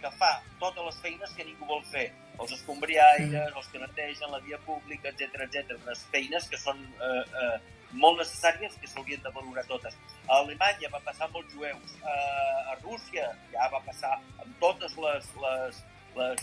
que 0.00 0.10
fa 0.18 0.32
totes 0.60 0.84
les 0.88 1.00
feines 1.04 1.34
que 1.36 1.46
ningú 1.46 1.68
vol 1.70 1.82
fer. 1.90 2.10
Els 2.42 2.50
escombriaires, 2.56 3.54
els 3.54 3.68
que 3.70 3.78
netegen 3.78 4.32
la 4.32 4.40
via 4.42 4.58
pública, 4.66 5.12
etc 5.12 5.44
etc. 5.46 5.76
Unes 5.84 6.02
feines 6.10 6.48
que 6.50 6.58
són 6.58 6.80
eh, 6.82 7.22
eh, 7.42 7.56
molt 7.94 8.18
necessàries 8.18 8.74
que 8.80 8.90
s'haurien 8.90 9.22
de 9.22 9.32
valorar 9.34 9.64
totes. 9.70 9.96
A 10.26 10.40
Alemanya 10.40 10.90
va 10.92 11.02
passar 11.06 11.28
amb 11.28 11.38
els 11.40 11.52
jueus, 11.54 11.96
eh, 12.02 12.72
a 12.72 12.78
Rússia 12.82 13.30
ja 13.52 13.68
va 13.72 13.82
passar 13.86 14.16
amb 14.18 14.56
totes 14.62 14.96
les, 15.04 15.30
les, 15.44 15.82
les, 16.16 16.42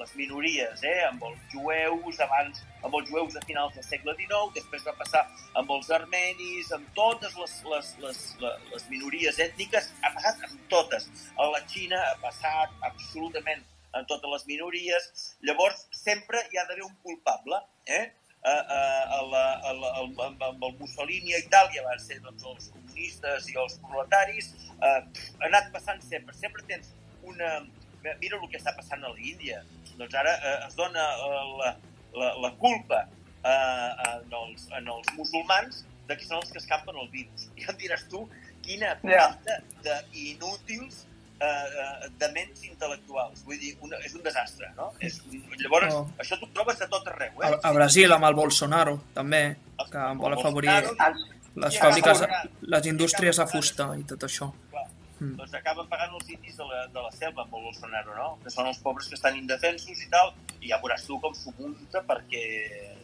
les, 0.00 0.14
minories, 0.18 0.82
eh? 0.82 0.98
amb 1.08 1.22
els 1.28 1.38
jueus, 1.52 2.18
abans 2.24 2.62
amb 2.86 2.98
els 2.98 3.08
jueus 3.10 3.36
a 3.38 3.42
finals 3.46 3.74
del 3.76 3.86
segle 3.86 4.14
XIX, 4.18 4.50
després 4.56 4.84
va 4.86 4.96
passar 4.98 5.22
amb 5.60 5.72
els 5.76 5.88
armenis, 5.98 6.72
amb 6.76 6.90
totes 6.98 7.34
les, 7.40 7.56
les, 7.72 7.94
les, 8.04 8.20
les, 8.42 8.84
minories 8.92 9.40
ètniques, 9.46 9.88
ha 10.02 10.12
passat 10.18 10.44
amb 10.48 10.68
totes. 10.72 11.08
A 11.36 11.48
la 11.54 11.64
Xina 11.70 12.02
ha 12.10 12.14
passat 12.22 12.76
absolutament 12.90 13.64
amb 13.96 14.06
totes 14.10 14.30
les 14.36 14.46
minories. 14.52 15.10
Llavors, 15.48 15.86
sempre 15.96 16.44
hi 16.52 16.60
ha 16.60 16.68
d'haver 16.68 16.86
un 16.86 16.94
culpable. 17.02 17.64
Eh? 17.86 18.06
a, 18.46 18.50
a, 18.50 19.18
a 19.18 19.22
la, 19.26 19.44
a 19.68 19.72
la, 19.74 19.88
amb, 20.02 20.20
amb 20.42 20.64
el 20.68 20.74
Mussolini 20.78 21.34
a 21.34 21.40
Itàlia 21.42 21.82
van 21.86 21.98
ser 21.98 22.20
doncs, 22.22 22.44
els 22.46 22.68
comunistes 22.74 23.48
i 23.50 23.56
els 23.58 23.74
proletaris, 23.82 24.52
eh, 24.76 25.00
ha 25.40 25.48
anat 25.48 25.72
passant 25.74 26.02
sempre. 26.04 26.34
Sempre 26.38 26.62
tens 26.70 26.92
una, 27.26 27.50
mira 28.22 28.38
el 28.38 28.48
que 28.50 28.60
està 28.60 28.74
passant 28.76 29.04
a 29.04 29.12
l'Índia. 29.16 29.62
Doncs 29.96 30.14
ara 30.14 30.36
eh, 30.36 30.56
es 30.68 30.78
dona 30.78 31.04
eh, 31.26 31.42
la, 31.60 31.74
la, 32.20 32.32
la 32.44 32.52
culpa 32.62 33.04
eh, 33.06 33.90
en, 34.12 34.32
els, 34.42 34.68
en 34.78 34.88
els 34.94 35.12
musulmans 35.18 35.84
de 36.06 36.16
que 36.16 36.26
són 36.26 36.40
els 36.42 36.52
que 36.52 36.62
escampen 36.62 36.98
el 37.02 37.10
virus. 37.14 37.48
I 37.56 37.62
ja 37.66 37.74
em 37.74 37.82
diràs 37.82 38.06
tu 38.12 38.26
quina 38.66 38.96
planta 39.02 39.60
yeah. 39.84 40.00
d'inútils 40.12 41.04
eh, 41.38 41.46
eh, 41.46 42.10
de 42.20 42.30
ments 42.34 42.66
intel·lectuals. 42.68 43.44
Vull 43.46 43.60
dir, 43.62 43.76
una, 43.86 44.00
és 44.06 44.16
un 44.18 44.24
desastre, 44.26 44.70
no? 44.78 44.90
És 45.04 45.20
un, 45.28 45.40
llavors, 45.62 45.94
oh. 45.94 46.04
això 46.22 46.38
t'ho 46.40 46.50
trobes 46.54 46.82
a 46.82 46.90
tot 46.92 47.08
arreu, 47.12 47.40
eh? 47.42 47.52
A, 47.52 47.62
a 47.70 47.74
Brasil, 47.76 48.12
amb 48.16 48.28
el 48.28 48.38
Bolsonaro, 48.38 48.98
també, 49.16 49.44
que 49.82 50.02
el, 50.02 50.20
vol 50.20 50.38
afavorir 50.38 50.72
les 51.56 51.78
fàbriques, 51.80 52.22
les 52.74 52.88
indústries 52.92 53.40
de 53.40 53.46
fusta 53.50 53.90
i 53.96 54.04
tot 54.08 54.26
això. 54.28 54.50
Mm. 55.16 55.32
doncs 55.38 55.54
acaben 55.56 55.86
pagant 55.88 56.12
els 56.12 56.28
indis 56.28 56.58
de 56.58 56.64
la, 56.68 56.82
de 56.92 57.00
la 57.00 57.10
selva 57.14 57.46
amb 57.46 57.54
el 57.56 57.62
Bolsonaro, 57.70 58.12
no? 58.18 58.26
Que 58.42 58.50
són 58.52 58.66
els 58.68 58.80
pobres 58.84 59.08
que 59.08 59.16
estan 59.16 59.38
indefensos 59.38 60.02
i 60.04 60.10
tal, 60.12 60.34
i 60.60 60.68
ja 60.68 60.78
veuràs 60.82 61.06
tu 61.08 61.16
com 61.22 61.32
s'ho 61.36 61.54
munta 61.56 62.02
perquè 62.04 62.42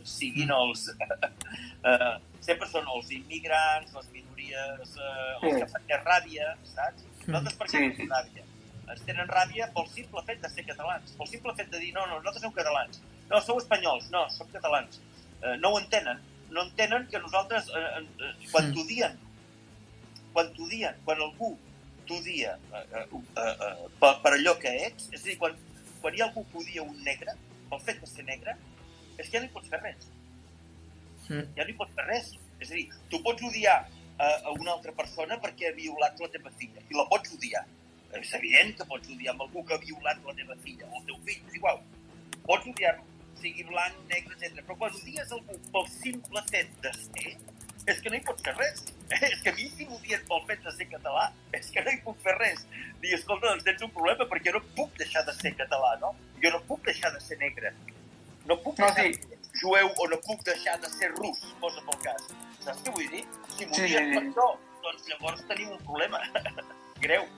siguin 0.05 0.51
mm. 0.51 0.59
els... 0.59 0.91
uh, 0.93 2.13
sempre 2.47 2.69
són 2.69 2.89
els 2.93 3.09
immigrants, 3.17 3.95
les 3.97 4.11
minories, 4.13 4.93
uh, 4.99 5.41
els 5.41 5.63
que 5.63 5.71
fan 5.73 5.89
que 5.89 6.01
ràbia, 6.03 6.53
saps? 6.75 7.07
Mm. 7.07 7.31
Nosaltres 7.31 7.59
per 7.63 7.71
què 7.71 7.83
sí. 7.97 8.11
ràbia? 8.13 8.47
Ens 8.93 9.03
tenen 9.09 9.33
ràbia 9.33 9.71
pel 9.73 9.89
simple 9.95 10.27
fet 10.29 10.45
de 10.45 10.53
ser 10.53 10.67
catalans, 10.69 11.17
pel 11.17 11.33
simple 11.33 11.57
fet 11.57 11.73
de 11.73 11.81
dir, 11.81 11.95
no, 11.97 12.05
no, 12.11 12.21
nosaltres 12.21 12.45
som 12.45 12.53
catalans. 12.61 13.01
No, 13.31 13.41
sou 13.41 13.63
espanyols, 13.63 14.13
no, 14.13 14.27
som 14.37 14.53
catalans. 14.53 15.01
Uh, 15.41 15.57
no 15.65 15.73
ho 15.73 15.81
entenen, 15.81 16.21
no 16.53 16.69
entenen 16.69 17.09
que 17.09 17.25
nosaltres, 17.25 17.73
uh, 17.73 18.03
uh, 18.05 18.33
quan 18.51 18.69
mm. 18.69 18.77
t'odien, 18.77 19.21
quan 20.37 20.53
t'odien, 20.59 20.99
quan 21.07 21.25
algú 21.25 21.55
t'odia 22.09 22.57
eh, 22.59 22.83
eh, 22.83 23.07
eh, 23.07 23.47
eh, 23.47 23.89
per, 24.01 24.13
per 24.25 24.35
allò 24.37 24.57
que 24.61 24.73
ets, 24.89 25.09
és 25.13 25.21
a 25.21 25.31
dir, 25.31 25.39
quan, 25.41 25.57
quan 26.03 26.15
hi 26.17 26.23
ha 26.23 26.29
algú 26.29 26.45
que 26.51 26.63
odia 26.63 26.85
un 26.85 26.99
negre, 27.07 27.35
pel 27.71 27.83
fet 27.87 28.01
de 28.03 28.11
ser 28.11 28.27
negre, 28.29 28.57
és 29.17 29.29
que 29.29 29.37
ja 29.37 29.43
no 29.43 29.49
hi 29.49 29.55
pots 29.55 29.73
fer 29.73 29.81
res. 29.83 30.09
Mm. 31.29 31.45
Ja 31.57 31.67
no 31.67 31.71
hi 31.73 31.79
pots 31.79 31.95
fer 31.99 32.09
res. 32.09 32.33
És 32.63 32.71
a 32.71 32.79
dir, 32.79 32.87
tu 33.11 33.19
pots 33.25 33.43
odiar 33.49 33.79
a, 33.83 34.27
a 34.27 34.53
una 34.55 34.75
altra 34.77 34.93
persona 34.99 35.39
perquè 35.43 35.71
ha 35.71 35.77
violat 35.77 36.21
la 36.23 36.29
teva 36.35 36.53
filla, 36.59 36.83
i 36.89 36.99
la 36.99 37.07
pots 37.11 37.35
odiar. 37.39 37.65
És 38.19 38.35
evident 38.37 38.75
que 38.77 38.87
pots 38.91 39.09
odiar 39.15 39.33
amb 39.33 39.47
algú 39.47 39.65
que 39.67 39.75
ha 39.77 39.81
violat 39.83 40.21
la 40.27 40.37
teva 40.37 40.57
filla 40.65 40.89
o 40.91 41.01
el 41.01 41.09
teu 41.09 41.19
fill, 41.27 41.41
és 41.49 41.57
igual. 41.59 41.81
Pots 42.45 42.69
odiar-lo, 42.69 43.07
sigui 43.41 43.65
blanc, 43.71 43.97
negre, 44.11 44.37
etc. 44.37 44.61
Però 44.67 44.77
quan 44.83 44.99
odies 45.01 45.33
algú 45.39 45.59
pel 45.75 45.89
simple 45.95 46.45
fet 46.51 46.75
de 46.85 46.93
ser, 46.99 47.33
és 47.89 48.03
que 48.03 48.13
no 48.13 48.19
hi 48.19 48.25
pots 48.27 48.45
fer 48.47 48.55
res. 48.59 48.85
És 49.21 49.43
que 49.45 49.53
a 49.53 49.57
mi 49.57 49.69
si 49.71 49.87
m'odien 49.89 50.23
pel 50.29 50.43
fet 50.49 50.63
de 50.65 50.73
ser 50.77 50.89
català, 50.91 51.29
és 51.59 51.71
que 51.75 51.85
no 51.85 51.93
hi 51.93 52.01
puc 52.05 52.21
fer 52.25 52.35
res. 52.39 52.65
Dir, 53.03 53.15
escolta, 53.19 53.49
doncs 53.49 53.67
tens 53.67 53.85
un 53.87 53.93
problema 53.95 54.27
perquè 54.31 54.55
no 54.55 54.63
puc 54.77 54.95
deixar 55.01 55.25
de 55.29 55.35
ser 55.39 55.55
català, 55.59 55.95
no? 56.03 56.15
Jo 56.43 56.53
no 56.55 56.63
puc 56.69 56.85
deixar 56.89 57.13
de 57.15 57.21
ser 57.25 57.39
negre. 57.43 57.75
No 58.49 58.59
puc 58.63 58.79
no, 58.79 58.89
deixar 58.89 59.09
sí. 59.13 59.19
de 59.19 59.29
ser 59.29 59.61
jueu 59.63 59.91
o 59.99 60.09
no 60.09 60.19
puc 60.27 60.45
deixar 60.49 60.79
de 60.83 60.91
ser 60.91 61.13
rus, 61.17 61.43
posa 61.61 61.83
pel 61.89 62.01
cas. 62.07 62.31
Saps 62.65 62.85
què 62.87 62.95
vull 62.97 63.11
dir? 63.13 63.25
Si 63.57 63.69
m'odien 63.69 63.91
sí, 63.91 63.99
sí, 63.99 64.15
per 64.17 64.23
això, 64.25 64.49
doncs 64.87 65.11
llavors 65.11 65.45
tenim 65.51 65.75
un 65.77 65.85
problema 65.87 66.23
greu. 67.05 67.29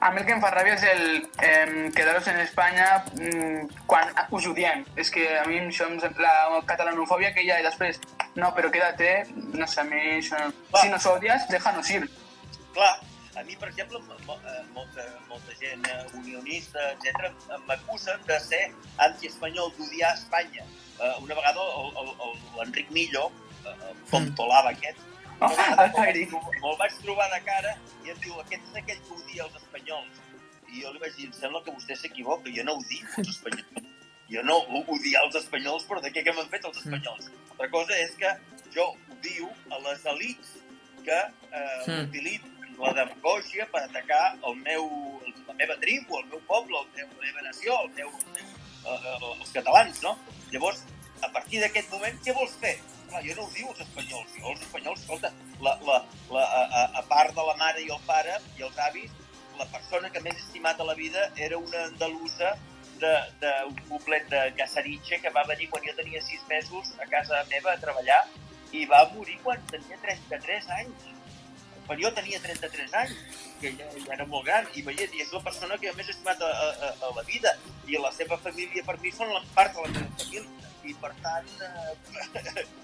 A 0.00 0.10
mi 0.12 0.22
el 0.22 0.26
que 0.26 0.32
em 0.32 0.40
fa 0.40 0.48
ràbia 0.48 0.78
és 0.78 0.84
el 0.88 1.02
eh, 1.44 1.90
quedar-nos 1.92 2.28
en 2.32 2.38
Espanya 2.40 2.86
mm, 3.12 3.82
quan 3.90 4.08
us 4.32 4.46
odiem. 4.48 4.86
És 4.96 5.12
que 5.12 5.26
a 5.36 5.44
mi 5.44 5.58
això, 5.60 5.90
la 6.16 6.62
catalanofòbia 6.70 7.34
que 7.36 7.44
hi 7.44 7.50
ha 7.52 7.58
i 7.60 7.66
després, 7.66 8.00
no, 8.40 8.48
però 8.56 8.70
quédate, 8.72 9.10
no 9.52 9.68
sé, 9.68 9.82
a 9.82 9.84
mi 9.84 10.00
això... 10.16 10.40
Clar. 10.70 10.82
Si 10.82 10.92
nos 10.94 11.08
odies, 11.10 11.44
déjanos 11.52 11.90
ir. 11.92 12.08
Clar, 12.72 12.94
a 13.36 13.44
mi, 13.44 13.58
per 13.60 13.68
exemple, 13.68 14.00
eh, 14.00 14.62
molta, 14.72 15.04
molta 15.28 15.58
gent 15.60 15.84
eh, 15.92 16.00
unionista, 16.16 16.90
etc 16.94 17.60
m'acusen 17.68 18.24
de 18.26 18.40
ser 18.40 18.64
antiespanyol, 19.04 19.72
d'odiar 19.76 20.14
Espanya. 20.16 20.64
Uh, 21.00 21.14
una 21.24 21.36
vegada 21.36 21.62
l'Enric 22.58 22.90
Millo, 22.92 23.30
uh, 23.64 23.70
el 23.88 24.00
Fontolava 24.10 24.72
aquest, 24.74 24.98
Me'l 25.40 26.76
vaig 26.80 26.96
trobar 27.02 27.28
de 27.32 27.40
cara 27.46 27.76
i 28.04 28.12
em 28.12 28.18
diu, 28.24 28.34
aquest 28.42 28.66
és 28.70 28.80
aquell 28.82 29.00
que 29.06 29.16
odia 29.16 29.46
els 29.46 29.56
espanyols. 29.62 30.20
I 30.70 30.84
jo 30.84 30.92
li 30.94 31.02
vaig 31.02 31.16
dir, 31.16 31.28
em 31.30 31.32
sembla 31.36 31.62
que 31.64 31.74
vostè 31.74 31.96
s'equivoca, 31.98 32.52
jo 32.56 32.66
no 32.68 32.76
odio 32.82 33.08
els 33.22 33.32
espanyols. 33.34 33.88
Jo 34.30 34.42
no 34.46 34.60
odiar 34.94 35.24
els 35.26 35.38
espanyols, 35.40 35.86
però 35.88 36.02
de 36.04 36.12
què 36.14 36.22
que 36.26 36.34
m'han 36.36 36.50
fet 36.52 36.66
els 36.68 36.78
espanyols? 36.84 37.30
Altra 37.50 37.70
cosa 37.72 37.96
és 37.98 38.12
que 38.20 38.30
jo 38.76 38.86
odio 39.16 39.48
a 39.74 39.80
les 39.88 40.04
elites 40.12 40.52
que 41.02 41.18
eh, 41.18 41.82
mm. 41.88 42.04
utilitzen 42.04 42.78
la 42.80 42.92
demagògia 42.96 43.66
per 43.72 43.82
atacar 43.88 44.22
el 44.48 44.56
meu, 44.62 44.86
la 45.48 45.56
meva 45.58 45.76
tribu, 45.82 46.20
el 46.20 46.30
meu 46.30 46.40
poble, 46.48 46.78
el 46.78 46.88
meu, 46.96 47.10
la 47.16 47.26
meva 47.26 47.44
nació, 47.48 47.76
el 47.84 47.90
meu, 47.96 48.12
el 48.12 48.30
meu, 48.38 48.54
eh, 48.94 49.34
els 49.34 49.52
catalans, 49.56 50.00
no? 50.06 50.16
Llavors, 50.52 50.84
a 51.20 51.28
partir 51.34 51.60
d'aquest 51.64 51.90
moment, 51.92 52.22
què 52.24 52.36
vols 52.36 52.56
fer? 52.62 52.78
Clar, 53.10 53.22
jo 53.26 53.36
no 53.36 53.46
ho 53.46 53.52
diu 53.54 53.70
els 53.72 53.82
espanyols. 53.84 54.34
Jo, 54.38 54.54
els 54.54 54.64
espanyols, 54.66 55.02
escolta, 55.02 55.32
la, 55.66 55.76
la, 55.86 55.98
la, 56.30 56.44
a, 56.80 56.84
a 57.00 57.04
part 57.10 57.34
de 57.36 57.46
la 57.50 57.56
mare 57.60 57.84
i 57.84 57.90
el 57.92 58.02
pare 58.08 58.38
i 58.58 58.66
els 58.66 58.78
avis, 58.86 59.12
la 59.60 59.66
persona 59.74 60.10
que 60.14 60.22
més 60.24 60.38
estimat 60.40 60.80
a 60.80 60.86
la 60.88 60.96
vida 60.96 61.26
era 61.36 61.58
una 61.58 61.86
andalusa 61.90 62.54
d'un 63.00 63.76
poblet 63.88 64.26
de 64.28 64.40
Casaritxe 64.58 65.20
que 65.22 65.32
va 65.32 65.46
venir 65.48 65.70
quan 65.72 65.84
jo 65.86 65.94
tenia 65.96 66.20
sis 66.24 66.42
mesos 66.48 66.92
a 67.00 67.06
casa 67.08 67.38
meva 67.48 67.72
a 67.72 67.80
treballar 67.80 68.18
i 68.76 68.84
va 68.88 69.06
morir 69.14 69.38
quan 69.44 69.62
tenia 69.72 69.96
33 70.04 70.68
anys. 70.78 71.06
Quan 71.86 71.98
jo 71.98 72.10
tenia 72.14 72.38
33 72.38 72.92
anys, 73.00 73.14
que 73.60 73.72
ja, 73.74 73.86
ja 73.96 74.12
era 74.14 74.26
molt 74.30 74.44
gran, 74.46 74.68
i 74.78 74.84
veia, 74.86 75.08
és 75.10 75.32
la 75.34 75.40
persona 75.42 75.78
que 75.80 75.90
més 75.96 76.12
estimat 76.12 76.44
a, 76.46 76.50
a, 76.68 76.90
a 77.08 77.10
la 77.16 77.24
vida, 77.26 77.56
i 77.90 77.98
la 77.98 78.12
seva 78.14 78.38
família 78.38 78.84
per 78.86 78.94
mi 79.02 79.10
són 79.10 79.32
la 79.34 79.40
part 79.56 79.74
de 79.74 79.82
la 79.82 79.90
meva 79.96 80.20
família 80.20 80.69
i 80.84 80.94
per 81.02 81.12
tant 81.24 81.48
eh, 81.66 81.94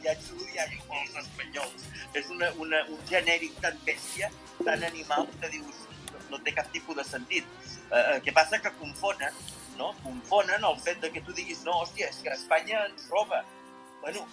ja 0.05 0.15
d'odiar 0.27 0.69
jo 0.73 1.01
els 1.01 1.19
espanyols. 1.23 1.89
És 2.19 2.31
una, 2.35 2.51
una, 2.63 2.83
un 2.93 3.03
genèric 3.11 3.59
tan 3.65 3.77
bèstia, 3.87 4.31
tan 4.63 4.85
animal, 4.89 5.29
que 5.41 5.53
dius 5.55 5.85
no 6.31 6.41
té 6.43 6.55
cap 6.57 6.71
tipus 6.75 6.99
de 6.99 7.05
sentit. 7.07 7.47
Eh, 7.91 8.03
el 8.17 8.23
que 8.25 8.35
passa 8.37 8.61
que 8.63 8.73
confonen, 8.81 9.41
no? 9.79 9.93
Confonen 10.03 10.65
el 10.65 10.81
fet 10.83 11.01
de 11.05 11.13
que 11.15 11.23
tu 11.23 11.37
diguis 11.37 11.63
no, 11.67 11.81
hòstia, 11.85 12.11
és 12.11 12.23
que 12.25 12.35
Espanya 12.35 12.85
ens 12.89 13.09
roba. 13.13 13.43
Bueno, 14.03 14.27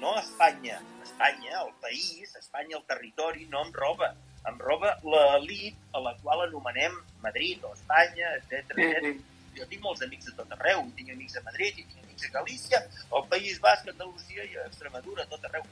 no 0.00 0.16
Espanya, 0.20 0.80
Espanya, 1.02 1.62
el 1.62 1.72
país, 1.82 2.34
Espanya, 2.36 2.76
el 2.80 2.86
territori, 2.88 3.46
no 3.52 3.64
em 3.66 3.72
roba. 3.76 4.14
Em 4.46 4.58
roba 4.62 4.92
l'elit 5.02 5.78
a 5.96 6.02
la 6.04 6.12
qual 6.22 6.44
anomenem 6.44 6.94
Madrid 7.22 7.64
o 7.66 7.72
Espanya, 7.74 8.36
etc. 8.38 9.16
Jo 9.56 9.66
tinc 9.70 9.82
molts 9.82 10.04
amics 10.04 10.28
de 10.28 10.36
tot 10.38 10.52
arreu, 10.58 10.84
tinc 10.98 11.10
amics 11.14 11.38
a 11.40 11.42
Madrid, 11.46 11.80
tinc 11.80 12.05
amics 12.16 12.24
a 12.24 12.32
Galícia, 12.32 12.88
al 13.12 13.28
País 13.28 13.60
Basc, 13.60 13.88
Andalusia 13.88 14.44
i 14.44 14.56
a 14.56 14.66
Extremadura, 14.66 15.22
a 15.22 15.26
tot 15.26 15.44
arreu. 15.44 15.62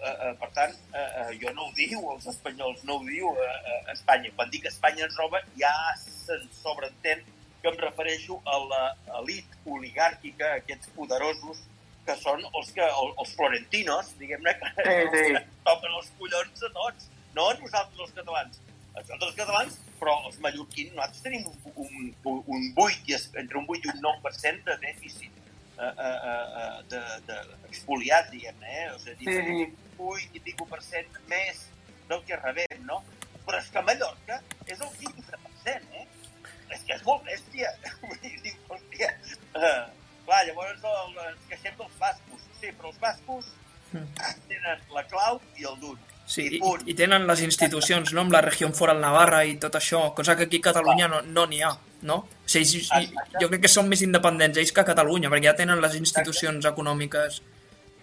Uh, 0.00 0.30
uh, 0.30 0.34
per 0.40 0.48
tant, 0.56 0.72
uh, 0.94 0.96
uh, 0.96 1.32
jo 1.36 1.50
no 1.52 1.66
ho 1.68 1.72
diu 1.76 2.00
els 2.14 2.26
espanyols, 2.26 2.82
no 2.88 2.96
ho 2.96 3.04
diu 3.04 3.28
uh, 3.28 3.36
uh, 3.36 3.92
Espanya. 3.92 4.30
Quan 4.36 4.48
dic 4.50 4.64
Espanya 4.64 5.04
ens 5.04 5.16
roba, 5.20 5.42
ja 5.60 5.72
se'n 6.00 6.46
sobreentén 6.62 7.20
que 7.60 7.68
em 7.68 7.76
refereixo 7.76 8.38
a 8.48 8.56
l'elit 8.64 9.58
oligàrquica, 9.68 10.54
aquests 10.62 10.88
poderosos 10.96 11.60
que 12.06 12.16
són 12.16 12.40
els, 12.56 12.70
que, 12.72 12.80
els 12.80 13.34
florentinos, 13.36 14.14
diguem-ne, 14.16 14.54
que, 14.56 14.72
sí, 14.88 15.20
sí. 15.20 15.34
que 15.36 15.44
toquen 15.68 15.92
els 16.00 16.08
collons 16.16 16.64
a 16.64 16.72
tots, 16.80 17.10
no 17.36 17.50
a 17.50 17.54
nosaltres 17.60 18.06
els 18.08 18.16
catalans, 18.16 18.60
Això 18.90 19.14
els 19.20 19.36
catalans, 19.38 19.76
però 20.00 20.16
els 20.26 20.40
mallorquins, 20.42 20.90
nosaltres 20.96 21.22
tenim 21.22 21.44
un, 21.46 21.60
un, 21.76 22.08
un, 22.26 22.40
un 22.56 22.64
8, 22.74 23.04
i 23.06 23.14
es- 23.14 23.28
entre 23.38 23.60
un 23.60 23.68
8 23.70 23.86
i 23.86 23.92
un 23.92 24.00
9% 24.02 24.64
de 24.66 24.74
dèficit 24.82 25.36
eh, 25.80 25.94
eh, 26.06 26.46
eh, 26.62 26.82
de, 26.92 27.00
de, 27.26 27.38
expoliat, 27.68 28.30
diguem-ne, 28.32 28.74
eh? 28.82 28.88
O 28.94 28.98
sigui, 28.98 29.24
Sí, 29.24 29.40
sí. 29.46 29.68
8 30.00 30.36
i 30.38 30.42
pico 30.44 30.66
per 30.68 30.80
cent 30.84 31.08
més 31.28 31.66
del 32.08 32.22
que 32.28 32.38
rebem, 32.40 32.84
no? 32.88 33.02
Però 33.46 33.58
és 33.60 33.70
que 33.72 33.82
Mallorca 33.84 34.40
és 34.66 34.80
el 34.80 34.92
15%, 35.00 36.02
eh? 36.02 36.06
És 36.70 36.84
que 36.86 36.94
és 36.96 37.02
molt 37.06 37.24
bèstia. 37.26 37.72
Diu, 38.44 38.54
hòstia... 38.68 39.10
Uh, 39.54 39.88
clar, 40.26 40.44
llavors 40.46 40.84
el, 40.92 41.16
ens 41.26 41.48
queixem 41.50 41.74
dels 41.80 41.98
bascos. 41.98 42.46
Sí, 42.60 42.70
però 42.70 42.92
els 42.92 43.00
bascos 43.02 43.50
tenen 43.90 44.84
la 44.94 45.02
clau 45.10 45.40
i 45.58 45.66
el 45.66 45.78
dun. 45.82 45.98
Sí, 46.30 46.44
I 46.46 46.60
i, 46.60 46.74
i 46.92 46.94
tenen 46.94 47.26
les 47.26 47.42
institucions, 47.42 48.12
no? 48.14 48.22
Amb 48.22 48.36
la 48.36 48.44
regió 48.46 48.68
foral 48.76 49.00
Navarra 49.02 49.42
i 49.48 49.56
tot 49.62 49.80
això, 49.80 50.04
cosa 50.14 50.36
que 50.38 50.46
aquí 50.46 50.60
a 50.62 50.68
Catalunya 50.68 51.08
no 51.10 51.22
n'hi 51.26 51.64
no 51.64 51.70
ha, 51.70 51.72
no? 52.02 52.16
O 52.24 52.48
sigui, 52.50 52.82
jo 53.40 53.48
crec 53.50 53.62
que 53.66 53.70
són 53.72 53.88
més 53.90 54.02
independents 54.06 54.58
ells 54.58 54.72
que 54.72 54.80
a 54.82 54.88
Catalunya, 54.88 55.30
perquè 55.32 55.50
ja 55.50 55.56
tenen 55.58 55.80
les 55.82 55.94
institucions 55.98 56.64
econòmiques 56.70 57.40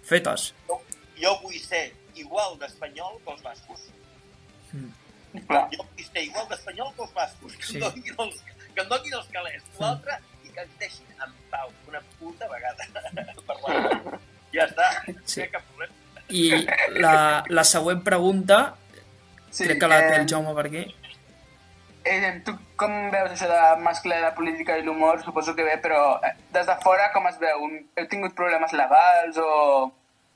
fetes. 0.07 0.51
Jo, 0.67 0.79
jo 1.21 1.33
vull 1.43 1.57
ser 1.59 1.91
igual 2.15 2.57
d'espanyol 2.61 3.19
que 3.25 3.31
els 3.35 3.43
bascos. 3.43 3.87
Clar. 5.47 5.67
Jo 5.73 5.83
vull 5.83 6.05
ser 6.07 6.23
igual 6.25 6.47
d'espanyol 6.49 6.93
que 6.95 7.03
els 7.05 7.13
bascos. 7.13 7.55
Que, 7.57 7.65
Sí. 7.67 7.77
em 7.77 7.81
donin 7.83 8.15
els, 8.25 8.41
que 8.73 8.81
em 8.81 8.87
donin 8.89 9.13
els 9.19 9.27
calés. 9.33 9.63
L'altre, 9.79 10.17
i 10.45 10.49
que 10.49 10.61
ens 10.61 10.79
deixin 10.79 11.05
en 11.25 11.33
pau 11.51 11.69
una 11.87 12.01
puta 12.19 12.47
vegada 12.47 12.87
per 13.47 13.57
l'altre. 13.67 14.19
Ja 14.53 14.65
està, 14.65 14.89
Sí. 15.25 15.41
no 15.41 15.43
hi 15.43 15.47
ha 15.47 15.51
cap 15.51 15.63
problema. 15.69 15.93
I 16.29 16.99
la, 16.99 17.43
la 17.49 17.63
següent 17.63 18.01
pregunta, 18.03 18.75
Sí, 19.49 19.63
crec 19.63 19.79
que 19.79 19.87
la 19.87 19.97
té 20.03 20.15
eh, 20.15 20.21
el 20.21 20.27
Jaume 20.29 20.53
per 20.53 20.65
aquí. 20.67 20.81
Eh, 22.07 22.41
tu 22.45 22.53
com 22.79 22.93
veus 23.11 23.33
això 23.33 23.47
de 23.51 23.61
mesclar 23.83 24.19
la 24.23 24.33
política 24.37 24.77
i 24.79 24.83
l'humor? 24.85 25.19
Suposo 25.25 25.55
que 25.57 25.65
bé, 25.67 25.75
però 25.83 26.01
eh, 26.23 26.33
des 26.55 26.67
de 26.69 26.75
fora 26.83 27.09
com 27.13 27.27
es 27.27 27.39
veu? 27.41 27.65
Heu 27.97 28.07
tingut 28.11 28.35
problemes 28.37 28.75
legals 28.79 29.39
o... 29.43 29.49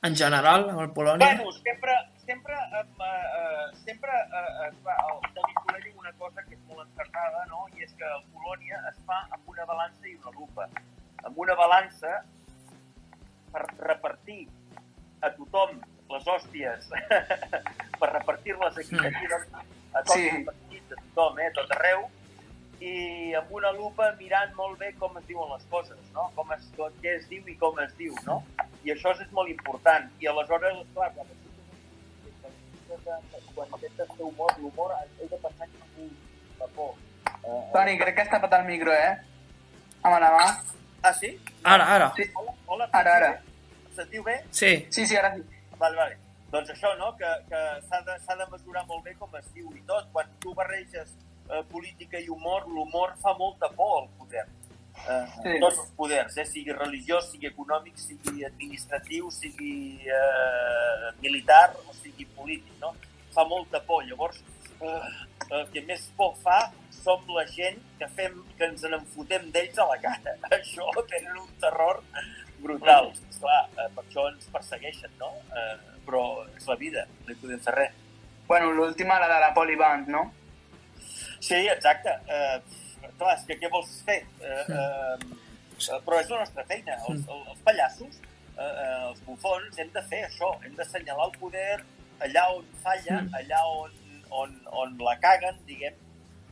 En 0.08 0.16
general, 0.18 0.66
al 0.74 0.90
Polònia. 0.96 1.36
Bueno, 1.38 1.52
sempre, 1.62 1.96
sempre, 2.26 2.58
eh, 2.58 2.86
eh, 3.08 3.68
sempre 3.86 4.12
eh, 4.12 4.68
es 4.68 4.80
fa, 4.84 4.96
el 5.12 5.20
Soler 5.62 5.84
diu 5.86 6.00
una 6.02 6.14
cosa 6.18 6.44
que 6.48 6.58
és 6.58 6.64
molt 6.68 6.84
encertada, 6.88 7.46
no? 7.52 7.68
i 7.78 7.86
és 7.86 7.94
que 8.00 8.10
el 8.10 8.24
Polònia 8.34 8.82
es 8.90 8.98
fa 9.06 9.22
amb 9.30 9.54
una 9.54 9.68
balança 9.70 10.10
i 10.10 10.16
una 10.18 10.34
lupa. 10.40 10.68
Amb 11.30 11.38
una 11.46 11.56
balança 11.60 12.18
per 13.54 13.68
repartir 13.86 14.48
a 15.22 15.30
tothom 15.38 15.78
les 16.12 16.28
hòsties, 16.28 16.90
per 18.02 18.10
repartir-les 18.18 18.82
equitativament 18.84 19.62
a 19.94 20.02
tots 20.02 20.18
Sí. 20.18 20.71
A 20.92 21.00
tothom, 21.02 21.40
eh, 21.40 21.52
tot 21.58 21.72
arreu, 21.78 22.08
i 22.82 23.34
amb 23.38 23.52
una 23.54 23.72
lupa 23.76 24.08
mirant 24.18 24.56
molt 24.58 24.80
bé 24.82 24.90
com 25.00 25.18
es 25.20 25.28
diuen 25.28 25.52
les 25.54 25.66
coses, 25.70 26.00
no? 26.16 26.32
Com 26.36 26.52
es, 26.56 26.66
com, 26.78 26.94
què 27.04 27.18
es 27.20 27.28
diu 27.30 27.46
i 27.48 27.56
com 27.62 27.78
es 27.84 27.94
diu, 28.00 28.16
no? 28.26 28.42
I 28.84 28.96
això 28.96 29.14
és 29.14 29.30
molt 29.38 29.52
important. 29.54 30.10
I 30.20 30.32
aleshores, 30.32 30.82
clar, 30.96 31.12
quan 31.16 31.30
quan 33.56 33.68
intentes 33.76 34.10
fer 34.18 34.26
humor, 34.26 34.52
l'humor 34.58 34.96
heu 34.98 35.30
de 35.30 35.38
pensar 35.38 35.68
que 35.68 35.78
no 35.78 36.10
la 36.60 36.68
por. 36.76 36.96
Eh, 37.44 37.62
Toni, 37.74 37.98
crec 38.00 38.16
que 38.16 38.26
has 38.26 38.34
tapat 38.34 38.58
el 38.60 38.66
micro, 38.66 38.94
eh? 38.94 39.14
Amb 40.02 40.18
la 40.24 40.32
mà. 40.34 40.48
Ah, 41.04 41.14
sí? 41.14 41.32
Ara, 41.64 41.86
ara. 41.96 42.12
Sí, 42.18 42.26
Hola, 42.36 42.54
hola. 42.66 42.90
Ara, 42.92 43.16
ara. 43.16 43.32
Em 43.86 43.96
sentiu 43.96 44.24
bé? 44.24 44.42
Sí, 44.52 44.74
sí, 44.90 45.06
sí 45.06 45.18
ara 45.18 45.36
sí. 45.36 45.46
Vale, 45.78 45.98
vale. 45.98 46.18
Doncs 46.52 46.72
això, 46.74 46.94
no?, 47.00 47.14
que, 47.20 47.30
que 47.50 47.60
s'ha 47.88 48.02
de, 48.08 48.18
de 48.42 48.48
mesurar 48.52 48.86
molt 48.88 49.06
bé 49.06 49.14
com 49.20 49.36
es 49.40 49.48
diu 49.56 49.70
i 49.76 49.84
tot. 49.88 50.10
Quan 50.16 50.32
tu 50.44 50.54
barreges 50.58 51.14
eh, 51.50 51.62
política 51.72 52.20
i 52.20 52.28
humor, 52.30 52.68
l'humor 52.68 53.16
fa 53.24 53.34
molta 53.40 53.70
por 53.78 54.02
al 54.02 54.10
poder. 54.20 54.46
Eh, 54.46 55.22
Sí. 55.42 55.54
Tots 55.60 55.80
els 55.82 55.94
poders, 55.98 56.36
eh? 56.38 56.46
sigui 56.46 56.74
religiós, 56.76 57.32
sigui 57.32 57.48
econòmic, 57.50 57.96
sigui 57.98 58.44
administratiu, 58.46 59.32
sigui 59.34 59.74
eh, 60.06 61.08
militar 61.24 61.72
o 61.88 61.96
sigui 61.98 62.28
polític, 62.36 62.76
no? 62.84 62.92
Fa 63.34 63.48
molta 63.50 63.82
por. 63.88 64.04
Llavors, 64.06 64.44
eh, 64.82 65.00
el 65.50 65.66
que 65.74 65.82
més 65.88 66.04
por 66.18 66.36
fa 66.44 66.60
som 67.02 67.24
la 67.34 67.48
gent 67.50 67.80
que 67.98 68.08
fem 68.18 68.38
que 68.58 68.68
ens 68.68 68.84
en 68.86 69.00
enfotem 69.00 69.50
d'ells 69.56 69.80
a 69.82 69.88
la 69.90 69.98
cara. 70.04 70.36
Això 70.60 70.92
tenen 71.10 71.42
un 71.42 71.50
terror 71.64 72.04
brutal. 72.62 73.12
Esclar, 73.30 73.62
eh, 73.78 73.88
per 73.96 74.04
això 74.06 74.28
ens 74.32 74.46
persegueixen, 74.54 75.12
no? 75.20 75.32
Eh, 75.56 75.78
però 76.06 76.24
és 76.58 76.68
la 76.68 76.76
vida, 76.80 77.06
no 77.26 77.34
hi 77.34 77.40
podem 77.42 77.60
fer 77.66 77.74
res. 77.76 77.94
Bueno, 78.48 78.72
l'última, 78.76 79.20
la 79.20 79.28
de 79.32 79.40
la 79.40 79.54
Polyband, 79.54 80.08
no? 80.12 80.26
Sí, 81.40 81.56
exacte. 81.68 82.10
Eh, 82.28 82.62
clar, 83.18 83.38
és 83.38 83.46
que 83.48 83.58
què 83.62 83.70
vols 83.72 84.02
fer? 84.06 84.20
Eh, 84.42 84.66
eh, 84.70 86.00
però 86.06 86.20
és 86.22 86.30
la 86.30 86.40
nostra 86.44 86.64
feina. 86.70 86.98
Els, 87.08 87.24
el- 87.28 87.48
els 87.54 87.62
pallassos, 87.66 88.20
eh, 88.58 88.62
eh, 88.62 89.08
els 89.10 89.22
bufons, 89.26 89.78
hem 89.80 89.90
de 89.94 90.04
fer 90.12 90.24
això. 90.28 90.52
Hem 90.66 90.76
d'assenyalar 90.76 91.26
el 91.32 91.38
poder 91.40 91.80
allà 92.22 92.44
on 92.56 92.66
falla, 92.84 93.24
allà 93.40 93.62
on, 93.80 93.92
on, 94.30 94.52
on 94.84 94.98
la 95.02 95.16
caguen, 95.20 95.58
diguem, 95.66 95.94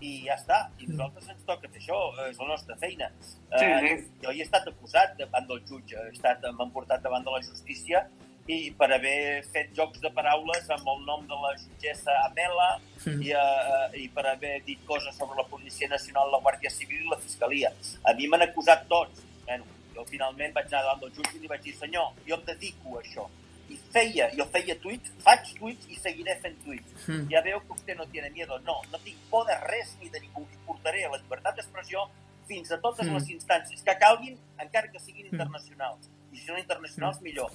i 0.02 0.24
ja 0.26 0.36
està. 0.36 0.70
I 0.80 0.88
nosaltres 0.88 1.28
ens 1.30 1.44
toca 1.46 1.68
fer 1.70 1.82
això, 1.82 2.00
eh, 2.20 2.30
és 2.32 2.38
la 2.40 2.48
nostra 2.48 2.76
feina. 2.78 3.10
Sí, 3.22 3.36
Eh, 3.66 3.80
sí. 3.98 4.08
Jo 4.24 4.32
hi 4.32 4.40
he 4.40 4.44
estat 4.44 4.68
acusat 4.68 5.18
davant 5.18 5.48
del 5.48 5.62
jutge, 5.68 5.96
he 5.98 6.12
estat, 6.16 6.42
m'han 6.54 6.72
portat 6.72 7.02
davant 7.02 7.24
de 7.24 7.32
la 7.32 7.42
justícia 7.42 8.06
i 8.48 8.72
per 8.72 8.88
haver 8.92 9.44
fet 9.54 9.74
jocs 9.78 10.00
de 10.02 10.10
paraules 10.10 10.70
amb 10.70 10.88
el 10.88 11.04
nom 11.06 11.26
de 11.28 11.36
la 11.36 11.52
jutgessa 11.58 12.12
Amela 12.26 12.80
Mm. 13.06 13.22
i, 13.24 13.30
uh, 13.34 13.96
i 13.96 14.08
per 14.10 14.26
haver 14.28 14.62
dit 14.66 14.80
coses 14.86 15.16
sobre 15.16 15.38
la 15.38 15.44
Policia 15.48 15.88
Nacional, 15.88 16.32
la 16.32 16.40
Guàrdia 16.40 16.70
Civil 16.70 17.06
i 17.06 17.10
la 17.10 17.18
Fiscalia. 17.18 17.70
A 18.04 18.14
mi 18.14 18.28
m'han 18.28 18.42
acusat 18.42 18.88
tots. 18.90 19.22
Bueno, 19.46 19.64
jo 19.96 20.04
finalment 20.06 20.54
vaig 20.54 20.66
anar 20.68 20.82
davant 20.84 21.00
del 21.02 21.12
jutge 21.12 21.38
i 21.38 21.40
li 21.40 21.48
vaig 21.48 21.62
dir 21.64 21.74
senyor, 21.76 22.12
jo 22.28 22.36
em 22.36 22.44
dedico 22.46 22.98
a 22.98 23.02
això. 23.02 23.28
I 23.70 23.78
feia, 23.94 24.30
jo 24.36 24.46
feia 24.50 24.76
tuits, 24.82 25.12
faig 25.24 25.54
tuits 25.60 25.88
i 25.90 25.96
seguiré 25.96 26.36
fent 26.42 26.58
tuits. 26.64 27.08
Mm. 27.08 27.28
Ja 27.32 27.42
veu 27.42 27.60
que 27.62 27.74
usted 27.74 27.96
no 27.98 28.06
tiene 28.08 28.30
miedo. 28.32 28.60
No, 28.60 28.82
no 28.92 28.98
tinc 29.00 29.18
por 29.30 29.46
de 29.48 29.56
res 29.68 29.96
ni 30.02 30.10
de 30.10 30.20
ningú. 30.20 30.42
I 30.54 30.58
portaré 30.66 31.04
la 31.10 31.18
llibertat 31.18 31.56
d'expressió 31.56 32.08
fins 32.48 32.72
a 32.72 32.80
totes 32.82 33.06
Mm. 33.08 33.14
les 33.16 33.30
instàncies 33.30 33.84
que 33.84 33.98
calguin, 34.00 34.38
encara 34.58 34.90
que 34.92 35.00
siguin 35.00 35.28
internacionals. 35.28 36.10
I 36.34 36.38
si 36.38 36.48
no 36.52 36.58
internacionals, 36.58 37.22
millor. 37.22 37.52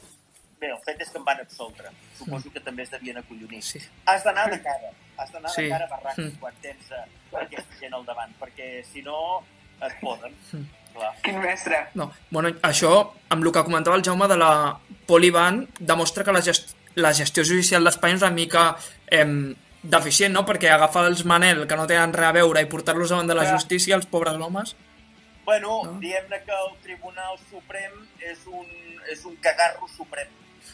Bé, 0.60 0.70
el 0.70 0.78
fet 0.86 1.00
és 1.00 1.10
que 1.10 1.18
em 1.18 1.24
van 1.24 1.40
absoldre. 1.40 1.90
Suposo 2.16 2.50
que 2.52 2.60
també 2.60 2.82
es 2.84 2.90
devien 2.90 3.16
acollonir. 3.18 3.62
sí. 3.62 3.80
Has 4.06 4.22
d'anar 4.24 4.48
de 4.50 4.62
cara. 4.62 4.90
Has 5.16 5.32
d'anar 5.32 5.50
Sí. 5.50 5.62
de 5.62 5.68
cara 5.68 5.84
a 5.90 6.14
Mm. 6.16 6.38
quan 6.38 6.54
tens 6.62 6.90
eh, 6.92 7.04
aquesta 7.32 7.74
gent 7.80 7.92
al 7.94 8.04
davant, 8.04 8.32
perquè 8.40 8.84
si 8.84 9.02
no 9.02 9.42
et 9.82 9.92
poden. 10.00 10.32
Mm. 10.52 10.66
Clar. 10.94 11.10
Quin 11.24 11.40
mestre. 11.42 11.80
No, 11.98 12.12
bueno, 12.30 12.52
això, 12.62 12.92
amb 13.34 13.42
el 13.44 13.50
que 13.52 13.64
comentava 13.66 13.96
el 13.98 14.04
Jaume 14.06 14.28
de 14.30 14.36
la 14.38 14.78
Poliban, 15.08 15.64
demostra 15.80 16.22
que 16.24 16.32
la, 16.32 16.40
gest 16.42 16.76
la 16.94 17.10
gestió 17.12 17.42
judicial 17.44 17.82
d'Espanya 17.84 18.14
és 18.20 18.22
una 18.22 18.30
mica 18.30 18.62
eh, 19.10 19.26
deficient, 19.82 20.32
no? 20.32 20.44
Perquè 20.46 20.70
agafar 20.70 21.06
els 21.10 21.24
Manel, 21.26 21.64
que 21.66 21.76
no 21.76 21.88
tenen 21.90 22.14
res 22.14 22.30
a 22.30 22.36
veure, 22.38 22.62
i 22.62 22.70
portar-los 22.70 23.10
davant 23.10 23.26
de 23.28 23.34
la 23.34 23.42
Clar. 23.48 23.56
justícia, 23.58 23.96
els 23.98 24.06
pobres 24.06 24.38
homes... 24.38 24.76
Bueno, 25.44 25.82
No? 25.84 25.98
diguem-ne 26.00 26.38
que 26.46 26.54
el 26.56 26.70
Tribunal 26.86 27.34
Suprem 27.50 27.92
és 28.24 28.46
un, 28.48 28.64
és 29.12 29.26
un 29.28 29.34
cagarro 29.44 29.84
suprem, 29.92 30.30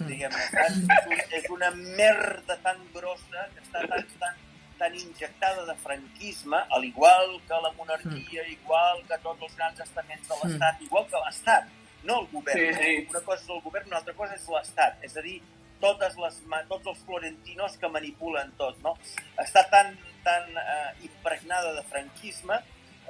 diguem-ne. 0.07 0.45
saps? 0.53 0.77
És, 0.85 1.09
un, 1.09 1.25
és 1.41 1.49
una 1.51 1.71
merda 1.75 2.55
tan 2.63 2.79
grossa 2.95 3.49
que 3.57 3.65
està 3.65 3.83
tan, 3.91 4.07
tan, 4.21 4.37
tan 4.81 4.95
injectada 4.97 5.67
de 5.69 5.77
franquisme, 5.85 6.57
al 6.71 6.85
igual 6.89 7.37
que 7.47 7.63
la 7.63 7.71
monarquia, 7.77 8.47
igual 8.49 9.05
que 9.07 9.19
tots 9.21 9.45
els 9.47 9.57
grans 9.59 9.81
estaments 9.85 10.29
de 10.31 10.39
l'Estat, 10.41 10.81
igual 10.89 11.07
que 11.11 11.21
l'Estat, 11.27 11.69
no 12.09 12.21
el 12.23 12.29
govern. 12.33 12.61
Sí, 12.61 12.75
sí. 12.81 13.07
Una 13.13 13.21
cosa 13.27 13.45
és 13.45 13.51
el 13.53 13.61
govern, 13.67 13.91
una 13.93 13.99
altra 14.01 14.15
cosa 14.17 14.39
és 14.39 14.47
l'Estat. 14.49 15.05
És 15.05 15.19
a 15.21 15.25
dir, 15.27 15.37
totes 15.85 16.17
les, 16.23 16.41
tots 16.73 16.93
els 16.95 17.03
florentinos 17.05 17.77
que 17.81 17.93
manipulen 17.93 18.55
tot, 18.57 18.81
no? 18.85 18.97
Està 19.45 19.67
tan, 19.73 19.93
tan 20.25 20.49
eh, 20.65 20.93
impregnada 21.09 21.75
de 21.77 21.85
franquisme 21.93 22.61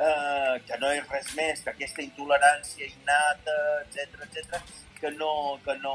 eh, 0.01 0.55
que 0.67 0.79
no 0.81 0.93
és 0.97 1.09
res 1.13 1.35
més 1.39 1.65
que 1.65 1.75
aquesta 1.75 2.05
intolerància 2.05 2.89
innata, 2.89 3.57
etc 3.85 4.25
etc 4.29 4.63
que 5.01 5.11
no, 5.13 5.59
que 5.65 5.75
no, 5.81 5.95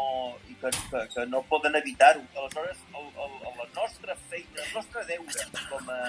i 0.49 0.55
que, 0.61 0.69
que, 0.89 1.01
que 1.13 1.25
no 1.29 1.43
poden 1.45 1.75
evitar-ho. 1.77 2.23
Aleshores, 2.35 2.79
el, 2.97 3.05
el, 3.05 3.35
el, 3.47 3.57
la 3.59 3.67
nostra 3.75 4.15
feina, 4.31 4.63
el 4.63 4.71
nostre 4.73 5.03
deure 5.05 5.45
com 5.69 5.91
a, 5.93 5.99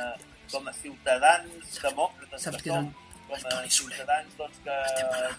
com 0.52 0.70
a 0.70 0.74
ciutadans 0.78 1.76
demòcrates 1.82 2.48
que 2.56 2.62
som, 2.64 2.88
com 3.28 3.48
a 3.52 3.54
ciutadans 3.68 4.38
doncs, 4.40 4.62
que, 4.64 4.78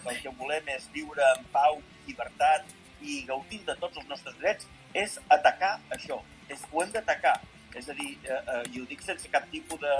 que 0.04 0.14
el 0.14 0.22
que 0.22 0.34
volem 0.38 0.70
és 0.76 0.86
viure 0.94 1.30
en 1.34 1.46
pau, 1.54 1.80
llibertat 2.06 2.74
i 3.02 3.22
gaudint 3.26 3.66
de 3.66 3.74
tots 3.82 3.98
els 3.98 4.10
nostres 4.10 4.38
drets, 4.38 4.70
és 4.94 5.18
atacar 5.26 5.76
això. 5.94 6.22
És, 6.48 6.62
ho 6.70 6.84
hem 6.84 6.94
d'atacar. 6.94 7.40
És 7.76 7.90
a 7.90 7.94
dir, 7.98 8.14
eh, 8.22 8.38
eh, 8.38 8.62
i 8.72 8.80
ho 8.80 8.86
dic 8.88 9.02
sense 9.04 9.28
cap 9.34 9.44
tipus 9.50 9.82
de, 9.82 9.96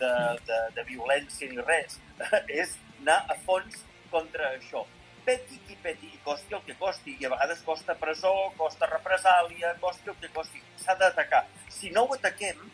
de, 0.00 0.12
de, 0.48 0.60
de 0.76 0.86
violència 0.88 1.50
ni 1.50 1.64
res, 1.64 1.98
és 2.60 2.76
anar 3.00 3.20
a 3.30 3.38
fons 3.46 3.82
contra 4.12 4.52
això. 4.54 4.84
Peti 5.26 5.58
qui 5.66 5.76
peti, 5.82 6.08
i 6.14 6.22
costi 6.24 6.56
el 6.56 6.62
que 6.64 6.78
costi, 6.80 7.16
i 7.20 7.26
a 7.28 7.32
vegades 7.34 7.60
costa 7.66 7.96
presó, 8.00 8.32
costa 8.56 8.88
represàlia, 8.88 9.74
costi 9.82 10.08
el 10.08 10.16
que 10.22 10.32
costi. 10.32 10.62
S'ha 10.80 10.96
d'atacar. 10.96 11.44
Si 11.68 11.92
no 11.92 12.06
ho 12.06 12.16
ataquem, 12.16 12.64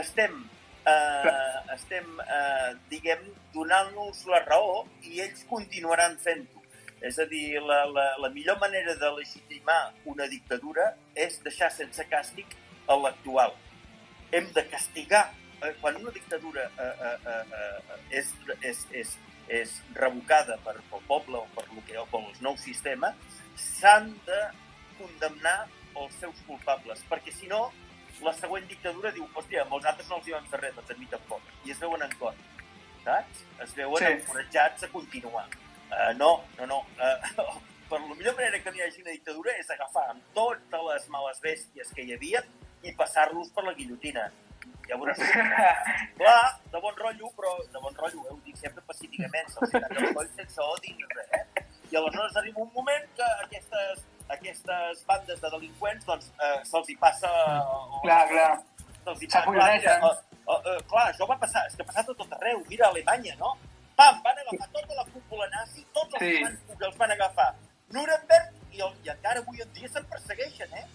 estem 0.00 0.40
eh, 0.84 1.74
estem, 1.74 2.06
eh, 2.20 2.76
diguem, 2.88 3.22
donant-nos 3.54 4.24
la 4.30 4.40
raó 4.46 4.86
i 5.02 5.20
ells 5.24 5.44
continuaran 5.50 6.16
fent-ho. 6.24 6.62
És 7.00 7.18
a 7.18 7.24
dir, 7.24 7.60
la, 7.64 7.84
la, 7.88 8.06
la 8.20 8.28
millor 8.32 8.58
manera 8.60 8.94
de 8.94 9.10
legitimar 9.16 9.94
una 10.04 10.26
dictadura 10.28 10.92
és 11.14 11.38
deixar 11.44 11.70
sense 11.72 12.04
càstig 12.10 12.56
l'actual. 12.90 13.54
Hem 14.34 14.50
de 14.52 14.64
castigar. 14.68 15.30
Eh, 15.60 15.74
quan 15.80 15.96
una 16.00 16.10
dictadura 16.10 16.62
eh, 16.78 16.94
eh, 17.08 17.18
eh, 17.26 17.44
eh, 17.60 18.18
és, 18.20 18.32
és, 18.62 18.86
és, 19.02 19.12
és 19.60 19.74
revocada 19.94 20.56
per, 20.64 20.78
pel 20.90 21.02
poble 21.08 21.36
o 21.42 21.46
per, 21.56 21.66
lo 21.74 21.82
que, 21.86 21.98
o 22.00 22.06
pel 22.08 22.30
nou 22.40 22.56
sistema, 22.56 23.12
s'han 23.60 24.12
de 24.26 24.40
condemnar 24.98 25.68
els 26.00 26.14
seus 26.20 26.40
culpables, 26.46 27.02
perquè 27.10 27.32
si 27.34 27.50
no, 27.50 27.66
la 28.24 28.32
següent 28.36 28.66
dictadura 28.68 29.12
diu, 29.12 29.26
hòstia, 29.36 29.64
amb 29.64 29.76
els 29.78 29.88
altres 29.90 30.08
no 30.08 30.20
els 30.20 30.28
hi 30.28 30.36
van 30.36 30.48
fer 30.52 30.60
res, 30.62 30.74
doncs 30.76 30.92
a 30.94 30.98
mi 31.00 31.08
tampoc. 31.12 31.52
I 31.64 31.74
es 31.74 31.80
veuen 31.82 32.04
en 32.04 32.14
contra, 32.20 32.68
saps? 33.04 33.44
Es 33.64 33.74
veuen 33.76 34.00
Sí. 34.00 34.06
sí. 34.06 34.12
encoratjats 34.18 34.84
a 34.84 34.88
continuar. 34.92 35.48
Uh, 35.90 36.12
no, 36.16 36.30
no, 36.58 36.66
no. 36.66 36.80
Uh, 36.96 37.60
per 37.90 37.98
la 38.00 38.14
millor 38.14 38.36
manera 38.38 38.60
que 38.62 38.70
no 38.70 38.78
hi 38.78 38.84
hagi 38.86 39.02
una 39.02 39.10
dictadura 39.16 39.56
és 39.58 39.70
agafar 39.74 40.04
amb 40.12 40.22
totes 40.36 40.84
les 40.88 41.08
males 41.10 41.40
bèsties 41.42 41.90
que 41.96 42.04
hi 42.06 42.14
havia 42.14 42.44
i 42.86 42.92
passar-los 42.96 43.50
per 43.56 43.64
la 43.66 43.74
guillotina. 43.74 44.28
Ja 44.90 44.96
veuràs. 44.98 45.20
Clar, 46.20 46.46
de 46.72 46.80
bon 46.82 46.96
rotllo, 46.98 47.30
però 47.38 47.52
de 47.62 47.82
bon 47.82 47.94
rotllo, 48.00 48.24
eh? 48.26 48.32
ho 48.34 48.38
dic 48.46 48.56
sempre 48.58 48.82
pacíficament, 48.88 49.50
se'ls 49.54 49.74
talla 49.76 50.06
el 50.08 50.14
coll 50.16 50.30
sense 50.38 50.64
odi 50.66 50.94
ni 50.98 51.06
res. 51.14 51.30
Eh? 51.38 51.64
I 51.92 51.98
aleshores 52.00 52.36
arriba 52.40 52.64
un 52.64 52.72
moment 52.74 53.06
que 53.18 53.28
aquestes, 53.44 54.02
aquestes 54.36 55.04
bandes 55.08 55.40
de 55.42 55.52
delinqüents 55.54 56.06
doncs, 56.10 56.28
eh, 56.42 56.58
se'ls 56.72 56.90
hi 56.92 56.98
passa... 57.06 57.30
O, 57.70 58.02
Clar, 58.04 58.20
clar. 58.32 58.50
Se'ls 59.06 59.24
hi 59.24 59.30
S'acolloneixen. 59.32 60.04
Clar, 60.04 60.14
uh, 60.50 60.78
clar, 60.90 61.06
això 61.12 61.26
va 61.30 61.38
passar, 61.40 61.64
és 61.70 61.76
que 61.78 61.86
ha 61.86 61.90
passat 61.92 62.10
a 62.12 62.16
tot 62.22 62.38
arreu. 62.38 62.62
Mira, 62.70 62.88
a 62.88 62.94
Alemanya, 62.94 63.34
no? 63.40 63.54
Pam, 63.98 64.22
van 64.24 64.38
agafar 64.42 64.68
tota 64.74 64.96
la 64.96 65.04
cúpula 65.12 65.46
nazi, 65.54 65.84
tots 65.94 66.16
els 66.18 66.24
Sí. 66.24 66.78
els 66.78 66.96
van 67.00 67.10
agafar. 67.16 67.50
Nuremberg, 67.94 68.54
i, 68.72 68.80
el, 68.86 68.94
i 69.04 69.10
encara 69.12 69.42
avui 69.42 69.60
en 69.62 69.72
dia 69.76 69.88
se'n 69.92 70.06
persegueixen, 70.10 70.72
eh? 70.78 70.86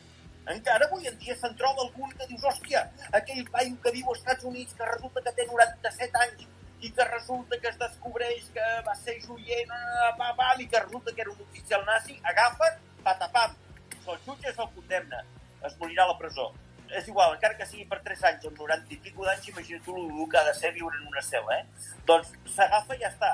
Encara 0.54 0.86
avui 0.86 1.08
en 1.10 1.16
dia 1.18 1.36
se'n 1.40 1.56
troba 1.58 1.82
algun 1.88 2.12
que 2.18 2.28
dius, 2.30 2.44
hòstia, 2.46 2.84
aquell 3.20 3.48
paio 3.54 3.78
que 3.82 3.94
viu 3.96 4.12
als 4.12 4.20
Estats 4.22 4.46
Units 4.46 4.76
que 4.78 4.90
resulta 4.92 5.24
que 5.26 5.34
té 5.38 5.46
97 5.50 6.22
anys 6.26 6.46
i 6.86 6.92
que 6.92 7.08
resulta 7.10 7.58
que 7.62 7.72
es 7.72 7.80
descobreix 7.82 8.52
que 8.54 8.66
va 8.86 8.94
ser 9.00 9.16
joient, 9.24 9.74
pam, 10.20 10.36
pam, 10.38 10.62
i 10.62 10.68
que 10.70 10.84
resulta 10.84 11.16
que 11.16 11.26
era 11.26 11.34
un 11.34 11.42
oficial 11.48 11.86
nazi, 11.88 12.20
agafen, 12.34 12.78
patapam, 13.08 13.58
se'l 14.04 14.22
jutge 14.28 14.54
se'l 14.54 14.70
condemna. 14.76 15.24
Es 15.66 15.74
morirà 15.82 16.06
a 16.06 16.12
la 16.14 16.18
presó. 16.22 16.52
És 16.94 17.08
igual, 17.10 17.34
encara 17.34 17.58
que 17.58 17.66
sigui 17.66 17.88
per 17.90 18.04
3 18.06 18.24
anys 18.30 18.46
o 18.46 18.52
90 18.54 18.94
i 18.94 19.00
pico 19.02 19.26
d'anys, 19.26 19.50
imagina't 19.50 19.82
tu 19.88 19.96
el 19.98 20.30
que 20.30 20.38
ha 20.38 20.46
de 20.46 20.54
ser 20.54 20.72
viure 20.76 21.00
en 21.02 21.08
una 21.10 21.24
cel·la, 21.26 21.58
eh? 21.58 21.94
Doncs 22.06 22.36
s'agafa 22.54 22.94
i 22.94 23.02
ja 23.02 23.10
està. 23.10 23.32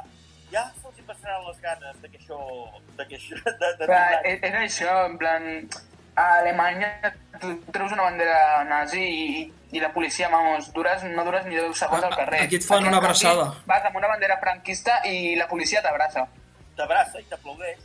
Ja 0.51 0.63
se'ls 0.79 0.99
hi 0.99 1.03
passaran 1.07 1.43
les 1.49 1.59
ganes 1.63 1.99
de 2.03 2.11
que 2.13 2.21
això... 2.21 2.39
De 2.95 3.07
que 3.09 3.19
això 3.19 3.39
de, 3.59 3.73
de, 3.83 3.99
és 4.37 4.57
això, 4.63 4.95
en 5.09 5.17
plan, 5.19 5.49
a 6.21 6.39
Alemanya 6.39 7.13
tu 7.41 7.55
treus 7.73 7.91
una 7.91 8.03
bandera 8.03 8.63
nazi 8.69 9.01
i, 9.01 9.53
i 9.71 9.79
la 9.79 9.89
policia, 9.93 10.29
vamos, 10.29 10.69
dures, 10.75 11.03
no 11.09 11.25
dures 11.25 11.47
ni 11.47 11.57
10 11.57 11.73
segons 11.77 12.05
al 12.05 12.13
carrer. 12.15 12.43
Aquí 12.45 12.59
et 12.59 12.67
fan 12.67 12.85
una 12.85 12.91
en 12.91 12.93
canvi, 12.93 13.07
abraçada. 13.07 13.47
Vas 13.65 13.87
amb 13.89 13.97
una 13.97 14.11
bandera 14.11 14.37
franquista 14.43 14.99
i 15.09 15.33
la 15.39 15.47
policia 15.49 15.81
t'abraça. 15.81 16.27
t'abraça 16.77 17.19
i 17.19 17.25
t'aplaudeix. 17.29 17.79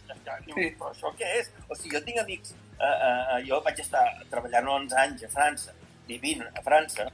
Sí. 0.46 0.68
Però 0.78 0.90
això 0.92 1.10
què 1.18 1.30
és? 1.40 1.48
O 1.68 1.74
sigui, 1.74 1.96
jo 1.96 2.04
tinc 2.04 2.20
amics... 2.22 2.54
Uh, 2.76 2.84
uh, 2.84 3.36
jo 3.40 3.56
vaig 3.64 3.78
estar 3.80 4.02
treballant 4.28 4.68
11 4.68 4.98
anys 5.00 5.22
a 5.24 5.30
França, 5.32 5.72
vivint 6.08 6.42
a 6.44 6.60
França, 6.60 7.06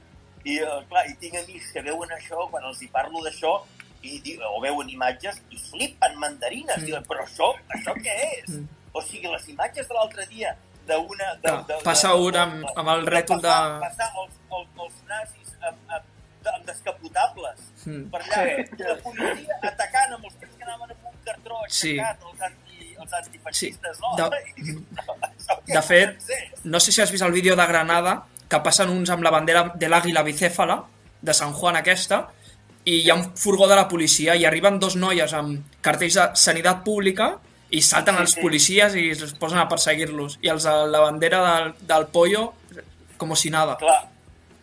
i, 0.43 0.57
uh, 0.59 0.81
clar, 0.89 1.05
i 1.07 1.15
tinc 1.21 1.37
amics 1.39 1.69
que 1.71 1.83
veuen 1.85 2.11
això, 2.11 2.49
quan 2.51 2.67
els 2.67 2.81
hi 2.83 2.89
parlo 2.91 3.23
d'això, 3.23 3.53
i 4.03 4.19
o 4.49 4.59
veuen 4.59 4.89
imatges 4.91 5.39
i 5.55 5.61
flipen 5.69 6.19
mandarines. 6.19 6.81
Mm. 6.81 6.89
Diuen, 6.89 7.07
però 7.07 7.23
això, 7.23 7.53
això 7.71 7.95
què 7.95 8.17
és? 8.27 8.51
Mm. 8.57 8.67
O 8.91 9.01
sigui, 9.07 9.31
les 9.31 9.47
imatges 9.55 9.87
de 9.87 9.95
l'altre 9.95 10.27
dia 10.27 10.51
d'una... 10.87 11.29
de- 11.43 11.63
de- 11.67 11.81
passa 11.83 12.09
de- 12.09 12.21
un 12.27 12.33
amb- 12.35 12.65
amb 12.75 12.89
el 12.95 13.05
rètol 13.07 13.41
de- 13.41 13.47
Passar, 13.47 13.79
passar 13.79 14.09
els, 14.23 14.33
els, 14.57 14.67
els 14.85 14.95
nazis 15.07 15.53
amb, 15.61 15.77
amb, 15.97 16.49
amb 16.55 16.65
descapotables 16.65 17.59
Mm. 17.85 18.03
per 18.11 18.21
allà, 18.21 18.43
Sí. 18.43 18.75
i 18.79 18.83
la 18.87 18.95
policia 19.03 19.55
atacant 19.61 20.13
amb 20.15 20.25
els 20.25 20.35
tios 20.39 20.51
que 20.57 20.63
anaven 20.63 20.91
amb 20.91 21.05
un 21.09 21.17
cartró 21.25 21.55
Sí. 21.67 21.97
aixecat, 21.99 22.21
els, 22.31 22.41
anti, 22.41 22.95
els 23.01 23.13
antifeixistes, 23.13 23.97
Sí. 23.97 24.03
no? 24.17 24.29
De- 24.29 24.43
I 24.57 24.61
dius, 24.63 24.81
"No, 24.91 25.15
això 25.19 25.57
què 25.65 25.73
De 25.73 25.81
fet, 25.81 26.13
pot 26.13 26.21
ser?" 26.21 26.51
no 26.63 26.79
sé 26.79 26.91
si 26.93 27.01
has 27.01 27.11
vist 27.11 27.23
el 27.23 27.31
vídeo 27.33 27.55
de 27.57 27.65
Granada, 27.65 28.23
que 28.49 28.59
passen 28.59 28.89
uns 28.89 29.09
amb 29.09 29.23
la 29.23 29.31
bandera 29.31 29.71
de 29.75 29.89
l'àguila 29.89 30.23
bicèfala, 30.23 30.83
de 31.21 31.33
Sant 31.33 31.53
Juan 31.53 31.75
aquesta, 31.75 32.29
i 32.85 33.01
hi 33.01 33.09
ha 33.09 33.15
un 33.15 33.35
furgó 33.35 33.67
de 33.67 33.75
la 33.75 33.87
policia 33.87 34.35
i 34.35 34.45
arriben 34.45 34.79
dos 34.79 34.95
noies 34.95 35.33
amb 35.33 35.63
cartells 35.81 36.13
de 36.15 36.29
sanitat 36.35 36.83
pública 36.83 37.39
i 37.73 37.81
salten 37.81 38.15
Sí, 38.19 38.21
els 38.21 38.33
sí. 38.35 38.41
policies 38.43 38.95
i 38.99 39.07
es 39.15 39.33
posen 39.41 39.57
a 39.59 39.67
perseguir-los. 39.71 40.37
I 40.45 40.51
els 40.53 40.63
de 40.67 40.73
la 40.93 40.99
bandera 41.07 41.39
del, 41.47 41.71
del 41.89 42.05
pollo, 42.13 42.53
com 43.17 43.33
si 43.39 43.49
nada. 43.53 43.77
Clar, 43.81 44.03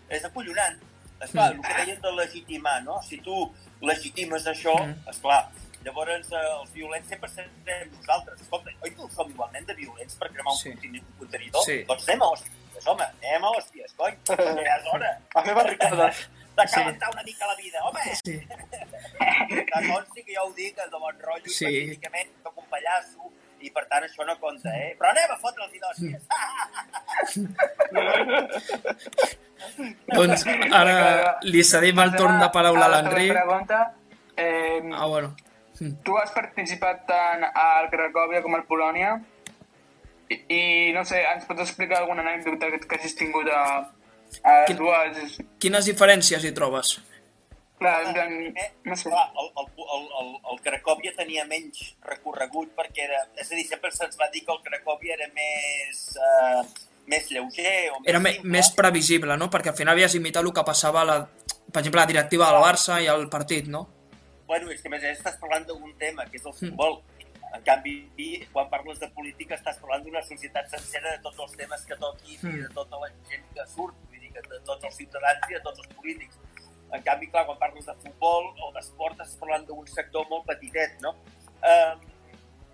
és 0.09 0.25
acollonant. 0.25 0.79
Esclar, 1.21 1.51
Mm. 1.55 1.59
el 1.59 1.63
que 1.67 1.83
deien 1.85 2.01
de 2.01 2.13
legitimar, 2.17 2.83
no? 2.85 3.01
Si 3.03 3.19
tu 3.21 3.51
legitimes 3.83 4.47
això, 4.47 4.73
Mm. 4.87 5.09
esclar, 5.11 5.51
llavors 5.85 6.31
eh, 6.33 6.37
els 6.61 6.73
violents 6.73 7.09
sempre 7.09 7.29
serem 7.29 7.91
nosaltres. 7.97 8.41
Escolta, 8.41 8.71
oi 8.83 8.91
que 8.95 9.09
som 9.15 9.29
igualment 9.31 9.67
de 9.67 9.75
violents 9.75 10.15
per 10.15 10.31
cremar 10.31 10.53
un, 10.53 10.59
Sí. 10.59 10.71
un 10.71 11.01
contenidor? 11.19 11.63
Sí. 11.65 11.83
Doncs 11.89 12.09
anem 12.09 12.23
a 12.23 12.27
hòsties, 12.27 12.87
home, 12.87 13.05
anem 13.05 13.45
a 13.45 13.49
hòsties, 13.57 13.93
cony, 13.97 14.17
ja 14.29 14.77
és 14.77 14.87
hora 14.93 15.19
A 15.35 15.43
fer 15.43 15.55
barricades. 15.55 16.17
De 16.63 16.69
calentar 16.75 17.09
una 17.13 17.23
mica 17.27 17.47
la 17.47 17.55
vida, 17.57 17.79
home! 17.85 18.01
Sí. 18.25 18.39
Que 19.51 19.65
consti 19.89 20.23
que 20.25 20.35
jo 20.37 20.43
ho 20.47 20.53
dic, 20.57 20.77
de 20.77 20.99
bon 20.99 21.19
rotllo, 21.21 21.49
Sí. 21.49 21.67
sí. 21.67 21.67
pacíficament, 21.67 22.29
soc 22.43 22.59
un 22.63 22.67
pallasso, 22.73 23.23
i 23.61 23.69
per 23.71 23.85
tant 23.91 24.05
això 24.07 24.25
no 24.25 24.39
compta, 24.41 24.71
eh? 24.73 24.95
Però 24.99 25.09
anem 25.11 25.31
a 25.35 25.39
fotre'ls 25.43 25.75
i 25.77 25.81
d'hòsties. 25.83 26.23
Doncs 30.15 30.45
ara 30.73 31.39
li 31.45 31.63
cedim 31.67 31.99
el 32.05 32.15
torn 32.17 32.39
de 32.41 32.49
paraula 32.55 32.87
a 32.87 32.91
l'Enric. 32.95 33.33
La 33.35 33.43
pregunta, 33.45 33.79
eh, 34.37 34.81
Ah, 34.93 35.07
bueno. 35.07 35.35
Tu 36.05 36.17
has 36.19 36.31
participat 36.33 37.07
tant 37.09 37.45
al 37.55 37.89
Cracòvia 37.93 38.43
com 38.45 38.55
al 38.55 38.67
Polònia 38.69 39.15
i, 40.29 40.37
i 40.53 40.93
no 40.93 41.05
sé, 41.09 41.23
ens 41.25 41.47
pots 41.49 41.63
explicar 41.65 41.99
alguna 42.03 42.21
anècdota 42.27 42.69
que, 42.75 42.81
que 42.85 42.97
hagis 42.99 43.15
tingut 43.17 43.49
a, 43.49 43.63
Quin- 44.67 44.77
dues... 44.79 45.39
Quines 45.63 45.87
diferències 45.91 46.45
hi 46.45 46.53
trobes? 46.57 46.99
Clar, 47.81 48.03
Eh, 48.15 48.73
no 48.85 48.95
sé. 48.97 49.09
Clar, 49.09 49.31
el, 49.41 49.49
el, 49.57 49.69
el, 49.97 50.03
el, 50.21 50.31
el 50.53 50.59
Cracòvia 50.61 51.15
tenia 51.17 51.47
menys 51.49 51.95
recorregut 52.05 52.75
perquè 52.77 53.07
era... 53.07 53.23
És 53.41 53.51
a 53.51 53.55
dir, 53.57 53.65
sempre 53.67 53.91
se'ns 53.91 54.19
va 54.21 54.29
dir 54.35 54.43
que 54.45 54.53
el 54.53 54.61
Cracòvia 54.67 55.15
era 55.17 55.29
més, 55.33 56.03
uh, 56.21 56.61
més 57.09 57.31
lleuger 57.33 57.91
o 57.95 58.01
més 58.01 58.11
Era 58.13 58.21
me, 58.21 58.35
simple. 58.35 58.51
més 58.59 58.71
previsible, 58.77 59.37
no? 59.41 59.49
Perquè 59.51 59.73
al 59.73 59.79
final 59.81 59.97
havies 59.97 60.15
imitat 60.21 60.45
el 60.45 60.53
que 60.53 60.65
passava 60.69 61.01
a 61.01 61.09
la, 61.09 61.17
per 61.25 61.81
exemple, 61.81 62.03
a 62.03 62.05
la 62.05 62.11
directiva 62.13 62.51
del 62.53 62.61
Barça 62.67 63.01
i 63.03 63.09
al 63.09 63.29
partit, 63.33 63.67
no? 63.73 63.87
Bueno, 64.47 64.69
és 64.75 64.83
que 64.83 64.89
a 64.89 64.93
més 64.93 65.05
estàs 65.15 65.39
parlant 65.41 65.65
d'un 65.65 65.97
tema, 65.97 66.27
que 66.27 66.37
és 66.37 66.45
Mm. 66.45 66.49
el 66.53 66.59
futbol. 66.61 67.01
En 67.55 67.63
canvi, 67.67 67.95
quan 68.53 68.69
parles 68.71 69.01
de 69.01 69.09
política 69.11 69.57
estàs 69.57 69.81
parlant 69.81 70.05
d'una 70.05 70.21
societat 70.23 70.69
sencera 70.71 71.17
de 71.17 71.19
tots 71.25 71.39
els 71.39 71.57
temes 71.57 71.81
que 71.87 71.97
toquin 71.97 72.37
i 72.37 72.47
Mm. 72.47 72.61
de 72.69 72.75
tota 72.75 73.01
la 73.01 73.09
gent 73.31 73.43
que 73.55 73.65
surt, 73.75 73.95
que 74.35 74.43
de 74.49 74.61
tots 74.69 74.85
els 74.85 74.97
ciutadans 74.97 75.51
i 75.51 75.55
de 75.59 75.61
tots 75.67 75.79
els 75.85 75.91
polítics. 75.97 76.39
En 76.93 77.03
canvi, 77.07 77.29
clar, 77.31 77.45
quan 77.47 77.59
parles 77.59 77.87
de 77.87 77.95
futbol 78.03 78.49
o 78.67 78.71
d'esport 78.75 79.19
estàs 79.21 79.37
parlant 79.39 79.67
d'un 79.69 79.87
sector 79.87 80.27
molt 80.31 80.47
petitet, 80.47 80.97
no? 81.05 81.15
Um, 81.63 82.07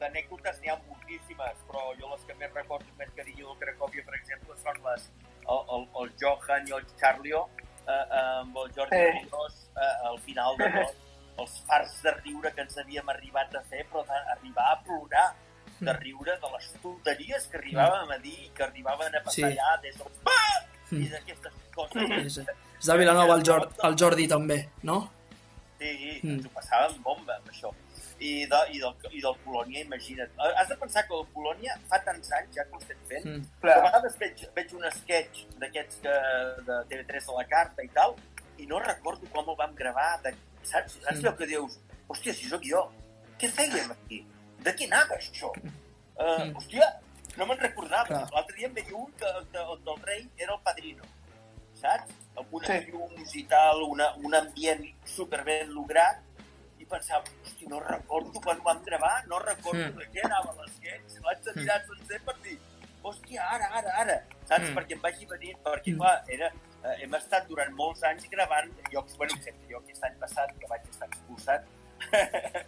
D'anècdotes 0.01 0.59
n'hi 0.61 0.69
ha 0.69 0.75
moltíssimes, 0.87 1.61
però 1.69 1.83
jo 1.97 2.11
les 2.11 2.25
que 2.29 2.35
més 2.37 2.51
recordo 2.53 2.85
més 2.99 3.09
carinyo 3.17 3.47
del 3.55 3.61
Cracòvia, 3.63 4.03
per 4.05 4.15
exemple, 4.19 4.57
són 4.61 4.77
les, 4.85 5.07
el, 5.49 5.63
el, 5.77 5.87
el 6.03 6.11
Johan 6.21 6.69
i 6.69 6.75
el 6.77 6.85
Charlio, 7.01 7.41
eh, 7.89 8.05
amb 8.19 8.59
el 8.61 8.69
Jordi 8.77 8.99
Eh. 8.99 9.15
Ríos, 9.23 9.57
eh, 9.73 9.95
al 10.11 10.19
final 10.27 10.59
de 10.61 10.69
tot, 10.75 11.01
els 11.41 11.57
fars 11.71 11.95
de 12.05 12.13
riure 12.19 12.53
que 12.53 12.61
ens 12.67 12.77
havíem 12.85 13.09
arribat 13.09 13.57
a 13.57 13.63
fer, 13.71 13.87
però 13.89 14.05
d'arribar 14.11 14.69
a 14.75 14.77
plorar, 14.85 15.27
de 15.81 15.93
riure 16.03 16.37
de 16.45 16.53
les 16.59 16.69
tonteries 16.83 17.49
que 17.53 17.59
arribàvem 17.63 18.13
a 18.13 18.19
dir 18.19 18.37
i 18.45 18.51
que 18.53 18.65
arribaven 18.69 19.17
a 19.17 19.21
passar 19.25 19.35
Sí. 19.49 19.57
allà 19.57 19.81
des 19.81 19.97
del 19.97 20.13
PAM! 20.29 20.66
Mm. 20.91 21.03
I 21.03 21.09
d'aquestes 21.09 21.53
coses. 21.75 22.11
És, 22.27 22.39
és 22.81 22.87
de 22.87 22.97
Vilanova 22.99 23.35
el, 23.35 23.43
Jor, 23.45 23.69
el 23.85 23.97
Jordi 23.99 24.29
també, 24.29 24.69
no? 24.83 25.11
Sí, 25.79 26.21
Mm. 26.23 26.31
ens 26.39 26.47
ho 26.47 26.51
passàvem 26.55 27.03
bomba 27.03 27.35
amb 27.37 27.49
això. 27.53 27.73
I, 28.19 28.47
de, 28.49 28.59
i, 28.73 28.79
del, 28.81 28.95
I 29.13 29.21
del 29.21 29.35
Polònia, 29.45 29.83
imagina't. 29.85 30.31
Has 30.57 30.69
de 30.71 30.77
pensar 30.81 31.03
que 31.07 31.13
el 31.15 31.27
Polònia 31.35 31.75
fa 31.91 31.99
tants 32.03 32.31
anys 32.33 32.55
ja 32.57 32.65
que 32.65 32.73
ho 32.75 32.79
estem 32.81 32.97
fent, 33.11 33.27
Mm. 33.27 33.43
que 33.61 33.73
a 33.73 33.83
vegades 33.85 34.17
veig, 34.19 34.47
veig 34.57 34.73
un 34.75 34.87
sketch 34.91 35.43
d'aquests 35.61 35.99
que 36.01 36.15
de 36.69 36.79
TV3 36.89 37.29
a 37.29 37.33
la 37.37 37.45
carta 37.47 37.83
i 37.85 37.89
tal, 37.89 38.15
i 38.59 38.65
no 38.67 38.79
recordo 38.79 39.27
com 39.35 39.51
el 39.51 39.57
vam 39.57 39.75
gravar, 39.75 40.23
de, 40.23 40.33
saps? 40.63 40.95
Saps 41.03 41.19
Mm. 41.21 41.27
allò 41.27 41.37
que 41.37 41.47
dius, 41.47 41.79
hòstia, 42.09 42.33
si 42.33 42.49
sóc 42.49 42.63
jo, 42.65 42.91
què 43.39 43.51
fèiem 43.53 43.91
aquí? 43.93 44.25
De 44.65 44.73
què 44.73 44.87
anava 44.87 45.15
això? 45.19 45.51
Uh, 46.17 46.41
Mm. 46.47 46.55
hòstia, 46.57 46.89
no 47.37 47.47
me'n 47.47 47.59
recordava. 47.59 48.29
L'altre 48.33 48.57
dia 48.57 48.69
em 48.69 48.75
veia 48.75 48.95
un 48.97 49.13
que, 49.13 49.33
que, 49.53 49.59
on 49.75 49.83
el 49.95 50.03
rei 50.03 50.29
era 50.37 50.55
el 50.55 50.61
padrino, 50.63 51.05
saps? 51.75 52.13
El 52.37 52.47
unes 52.51 52.69
Sí. 52.85 52.91
llums 52.93 53.35
i 53.35 53.45
tal, 53.45 53.83
una, 53.83 54.11
un 54.17 54.35
ambient 54.35 54.85
super 55.05 55.43
ben 55.45 55.71
lograt, 55.75 56.23
i 56.79 56.85
pensava, 56.85 57.25
hosti, 57.43 57.67
no 57.67 57.81
recordo 57.81 58.41
quan 58.41 58.61
ho 58.61 58.63
vam 58.63 58.83
gravar, 58.85 59.27
no 59.27 59.39
recordo 59.39 59.81
Mm. 59.87 59.97
de 59.99 60.07
què 60.13 60.25
anava 60.25 60.55
l'esquetx, 60.63 61.21
l'haig 61.25 61.43
de 61.43 61.53
mirar 61.61 61.81
sencer 61.87 62.21
per 62.23 62.35
dir, 62.43 62.59
hòstia, 63.03 63.43
ara, 63.55 63.67
ara, 63.79 63.91
ara, 64.03 64.17
saps? 64.45 64.71
Mm. 64.71 64.75
Perquè 64.77 64.93
em 64.93 65.01
vagi 65.01 65.27
venint, 65.27 65.59
perquè, 65.65 65.93
Mm. 65.95 65.99
clar, 65.99 66.23
era, 66.29 66.53
eh, 66.85 66.97
hem 67.03 67.15
estat 67.15 67.47
durant 67.49 67.73
molts 67.75 68.03
anys 68.03 68.29
gravant 68.31 68.71
llocs, 68.93 69.17
bueno, 69.17 69.33
excepte 69.37 69.67
jo 69.71 69.79
aquest 69.79 70.05
any 70.05 70.19
passat, 70.19 70.53
que 70.59 70.67
vaig 70.69 70.83
estar 70.91 71.09
expulsat, 71.09 71.65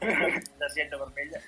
de 0.00 0.68
Seta 0.70 0.96
Vermella, 0.96 1.40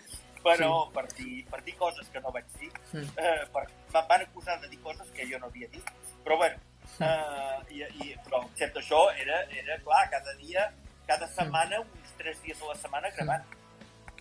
però 0.45 0.71
per, 0.93 1.07
dir, 1.17 1.43
per 1.51 1.63
dir 1.65 1.75
coses 1.81 2.07
que 2.13 2.21
no 2.21 2.31
vaig 2.35 2.45
dir, 2.61 2.71
Mm. 2.93 3.09
eh, 3.19 3.43
per, 3.53 3.65
em 3.95 4.07
van 4.09 4.23
acusar 4.23 4.61
de 4.61 4.69
dir 4.69 4.79
coses 4.85 5.09
que 5.17 5.27
jo 5.31 5.39
no 5.41 5.47
havia 5.51 5.67
dit, 5.73 5.89
però 6.25 6.37
bueno, 6.37 6.57
eh, 7.01 7.59
i, 7.75 7.83
i, 8.05 8.15
però 8.25 8.45
excepte 8.51 8.79
això, 8.85 9.01
era, 9.19 9.41
era 9.51 9.79
clar, 9.83 10.05
cada 10.13 10.35
dia, 10.39 10.69
cada 11.09 11.27
setmana, 11.35 11.81
uns 11.81 12.13
tres 12.19 12.39
dies 12.45 12.61
a 12.63 12.71
la 12.71 12.77
setmana 12.79 13.11
gravant. 13.17 13.43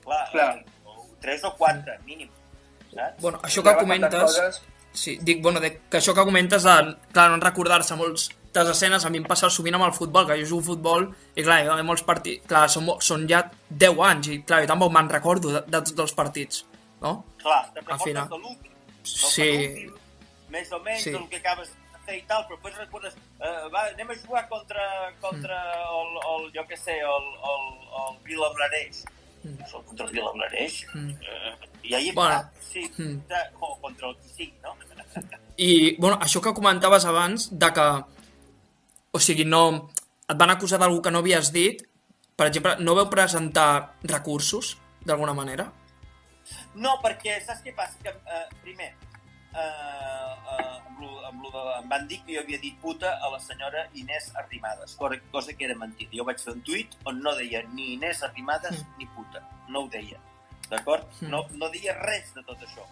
Clar, 0.03 0.23
Clar. 0.31 0.57
eh, 0.57 0.65
o 0.85 1.05
tres 1.21 1.43
o 1.43 1.53
quatre, 1.55 1.99
mínim, 2.07 2.29
saps? 2.93 3.21
Bueno, 3.21 3.39
això 3.43 3.61
que 3.61 3.69
Grava 3.69 3.83
comentes... 3.85 4.21
coses. 4.21 4.61
Sí, 4.93 5.17
dic, 5.21 5.39
bueno, 5.41 5.59
de, 5.59 5.71
que 5.89 5.97
això 5.97 6.13
que 6.13 6.21
comentes 6.27 6.63
de, 6.67 6.73
clar, 7.13 7.29
no 7.31 7.37
recordar-se 7.41 7.95
moltes 8.53 8.69
escenes, 8.77 9.05
a 9.05 9.09
mi 9.09 9.17
em 9.17 9.25
passa 9.25 9.49
sovint 9.49 9.73
amb 9.75 9.85
el 9.87 9.93
futbol, 9.93 10.27
que 10.27 10.35
jo 10.41 10.45
jugo 10.45 10.61
a 10.61 10.65
futbol, 10.67 11.07
i 11.35 11.43
clar, 11.43 11.63
hi 11.63 11.67
ha 11.73 11.83
molts 11.83 12.03
partits, 12.05 12.45
clar, 12.47 12.67
són, 12.69 12.85
són 13.01 13.25
ja 13.27 13.39
10 13.69 13.97
anys, 14.05 14.27
i 14.29 14.41
clar, 14.45 14.61
jo 14.63 14.67
tampoc 14.69 14.91
me'n 14.93 15.09
recordo 15.09 15.49
de, 15.55 15.61
de 15.65 15.79
tots 15.81 15.99
els 16.05 16.13
partits, 16.13 16.65
no? 17.01 17.23
Clar, 17.41 17.63
te'n 17.73 17.85
recordes 17.87 18.29
de 18.29 18.37
l'últim. 18.37 18.71
del 18.71 19.31
Sí. 19.33 19.89
Més 20.53 20.71
o 20.71 20.79
menys 20.85 21.01
Sí. 21.03 21.09
sí. 21.09 21.15
el 21.17 21.27
que 21.29 21.37
acabes 21.41 21.69
de 21.73 21.99
fer 22.05 22.17
i 22.19 22.23
tal, 22.29 22.45
però 22.45 22.55
després 22.59 22.77
recordes, 22.77 23.15
eh, 23.41 23.69
va, 23.73 23.87
anem 23.89 24.11
a 24.11 24.15
jugar 24.21 24.47
contra, 24.49 24.85
contra 25.19 25.57
el, 25.89 26.13
el, 26.35 26.47
jo 26.53 26.63
què 26.69 26.77
sé, 26.77 26.99
el, 27.01 27.27
el, 27.49 27.67
el 28.05 28.17
Vilablareix. 28.23 29.03
Mm. 29.43 29.49
Mm. 29.57 29.83
Contra 29.89 30.05
el 30.05 30.11
Vilablareix? 30.13 30.85
Mm. 30.93 31.09
Eh, 31.09 31.55
I 31.89 31.93
ahir, 31.95 32.13
Bueno. 32.13 32.35
ah, 32.35 32.51
sí, 32.61 32.85
Mm. 32.97 33.19
o 33.59 33.77
contra 33.81 34.07
el 34.09 34.15
qui 34.17 34.29
sigui, 34.29 34.53
no? 34.61 34.75
I, 35.57 35.95
bueno, 35.99 36.17
això 36.21 36.39
que 36.41 36.53
comentaves 36.53 37.03
abans, 37.05 37.49
de 37.51 37.73
que, 37.73 37.87
o 39.13 39.19
sigui, 39.21 39.45
no, 39.45 39.89
et 40.27 40.37
van 40.39 40.49
acusar 40.53 40.79
d'algú 40.81 41.01
que 41.05 41.11
no 41.13 41.21
havies 41.21 41.51
dit, 41.53 41.83
per 42.35 42.47
exemple, 42.49 42.75
no 42.81 42.95
veu 42.97 43.09
presentar 43.11 43.95
recursos, 44.09 44.75
d'alguna 45.05 45.35
manera? 45.37 45.67
No, 46.75 46.97
perquè 47.03 47.37
saps 47.45 47.61
què 47.63 47.73
passa? 47.77 47.99
Que, 48.03 48.09
eh, 48.09 48.45
primer, 48.63 48.89
eh, 49.53 49.61
eh, 49.61 50.79
amb 50.87 50.99
lo, 51.03 51.11
amb 51.27 51.43
lo 51.45 51.51
de, 51.53 51.63
em 51.83 51.89
van 51.91 52.07
dir 52.09 52.19
que 52.25 52.33
jo 52.35 52.41
havia 52.41 52.57
dit 52.63 52.79
puta 52.81 53.11
a 53.21 53.29
la 53.29 53.39
senyora 53.39 53.85
Inés 53.93 54.31
Arrimadas, 54.35 54.95
cosa, 54.97 55.19
cosa 55.31 55.53
que 55.53 55.65
era 55.69 55.75
mentida. 55.77 56.09
Jo 56.17 56.25
vaig 56.25 56.41
fer 56.41 56.53
un 56.55 56.61
tuit 56.65 56.97
on 57.05 57.21
no 57.21 57.35
deia 57.37 57.61
ni 57.73 57.93
Inés 57.93 58.23
Arrimadas 58.23 58.81
Mm. 58.81 58.97
ni 58.97 59.05
puta. 59.15 59.43
No 59.69 59.83
ho 59.85 59.87
deia. 59.89 60.19
D'acord? 60.69 61.05
Mm. 61.21 61.29
No, 61.29 61.45
no 61.53 61.69
deia 61.69 61.93
res 62.01 62.33
de 62.33 62.41
tot 62.43 62.57
això. 62.65 62.87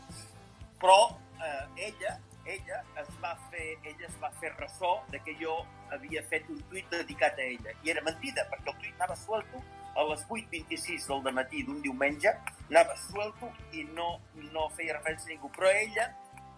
Però 0.79 1.17
eh, 1.41 1.87
ella, 1.89 2.19
ella 2.45 2.83
es 3.01 3.11
va 3.21 3.35
fer, 3.51 3.77
ella 3.83 4.07
es 4.07 4.17
va 4.21 4.31
fer 4.39 4.51
ressò 4.57 4.91
de 5.11 5.19
que 5.25 5.35
jo 5.39 5.53
havia 5.91 6.23
fet 6.29 6.49
un 6.49 6.61
tuit 6.69 6.89
dedicat 6.89 7.37
a 7.37 7.45
ella. 7.45 7.75
I 7.83 7.93
era 7.93 8.03
mentida, 8.05 8.47
perquè 8.51 8.73
el 8.73 8.79
tuit 8.81 8.97
anava 8.99 9.15
suelto 9.15 9.61
a 9.95 10.05
les 10.07 10.23
8.26 10.27 11.07
del 11.23 11.35
matí 11.35 11.63
d'un 11.67 11.81
diumenge, 11.83 12.33
anava 12.69 12.95
suelto 12.97 13.51
i 13.75 13.83
no, 13.95 14.19
no 14.55 14.67
feia 14.77 14.97
referència 14.97 15.31
a 15.31 15.33
ningú. 15.35 15.51
Però 15.57 15.69
ella, 15.69 16.07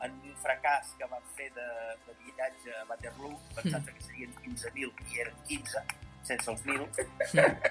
en 0.06 0.18
un 0.22 0.36
fracàs 0.44 0.94
que 1.00 1.10
van 1.12 1.24
fer 1.38 1.50
de, 1.56 1.68
de 2.08 2.18
viatge 2.24 2.76
a 2.80 2.86
Waterloo, 2.90 3.38
pensant 3.56 3.88
que 3.90 4.08
serien 4.08 4.34
15.000 4.44 4.92
i 5.12 5.24
eren 5.26 5.40
15, 5.50 5.86
sense 6.24 6.52
els 6.52 6.66
1.000, 6.68 7.08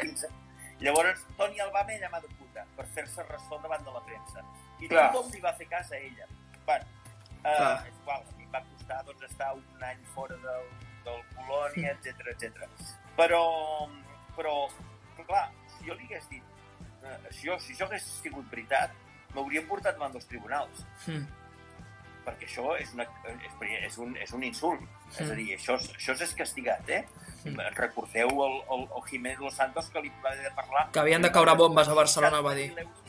15. 0.00 0.32
Llavors, 0.82 1.20
Toni 1.38 1.60
el 1.62 1.70
va 1.70 1.84
llamar 1.86 2.20
de 2.22 2.28
puta 2.38 2.64
per 2.76 2.86
fer-se 2.94 3.22
ressò 3.28 3.58
davant 3.62 3.84
de 3.86 3.92
la 3.94 4.02
premsa. 4.02 4.42
I 4.80 4.88
Clar. 4.90 5.12
tothom 5.12 5.30
li 5.30 5.40
va 5.40 5.52
fer 5.54 5.68
cas 5.70 5.92
a 5.92 5.96
ella. 5.98 6.26
Bueno, 6.66 7.01
Clar. 7.42 7.86
és 7.88 7.98
igual, 8.02 8.22
a 8.22 8.36
mi 8.38 8.44
em 8.46 8.52
va 8.54 8.62
costar 8.70 9.02
doncs, 9.08 9.22
estar 9.28 9.52
un 9.58 9.84
any 9.88 10.00
fora 10.14 10.36
del, 10.44 10.66
del 11.04 11.20
Colònia, 11.34 11.92
etc 11.96 12.32
etc. 12.34 12.66
Però, 13.18 13.42
però, 14.36 14.54
però, 15.16 15.26
clar, 15.26 15.44
si 15.74 15.88
jo 15.88 15.96
li 15.98 16.06
hagués 16.06 16.28
dit, 16.30 16.42
eh, 17.02 17.18
si, 17.30 17.48
jo, 17.48 17.58
si 17.58 17.74
això 17.74 17.88
hagués 17.88 18.06
sigut 18.22 18.48
veritat, 18.50 18.94
m'haurien 19.34 19.66
portat 19.68 19.96
davant 19.98 20.12
dels 20.12 20.28
tribunals 20.28 20.84
Mm. 21.06 21.26
perquè 22.22 22.46
això 22.46 22.76
és, 22.78 22.92
una, 22.94 23.02
és, 23.26 23.54
és, 23.88 23.96
un, 23.98 24.16
és 24.16 24.32
un 24.32 24.42
insult. 24.46 24.80
Mm. 24.80 25.16
És 25.18 25.30
a 25.30 25.34
dir, 25.34 25.48
això, 25.56 25.74
això 25.74 26.14
és 26.14 26.34
castigat, 26.38 26.88
eh? 26.88 27.02
Mm. 27.44 27.58
Recordeu 27.74 28.28
el, 28.30 28.58
el, 28.70 28.84
el 28.86 29.02
Jiménez 29.08 29.40
Los 29.40 29.56
Santos 29.58 29.88
que 29.90 30.00
li 30.04 30.12
va 30.22 30.30
parlar... 30.54 30.90
Que 30.92 31.00
havien 31.00 31.22
de 31.22 31.32
caure 31.34 31.56
bombes 31.58 31.88
a 31.88 31.94
Barcelona, 31.98 32.40
va 32.40 32.54
dir. 32.54 32.70
60.000 32.70 32.86
euros 32.86 33.01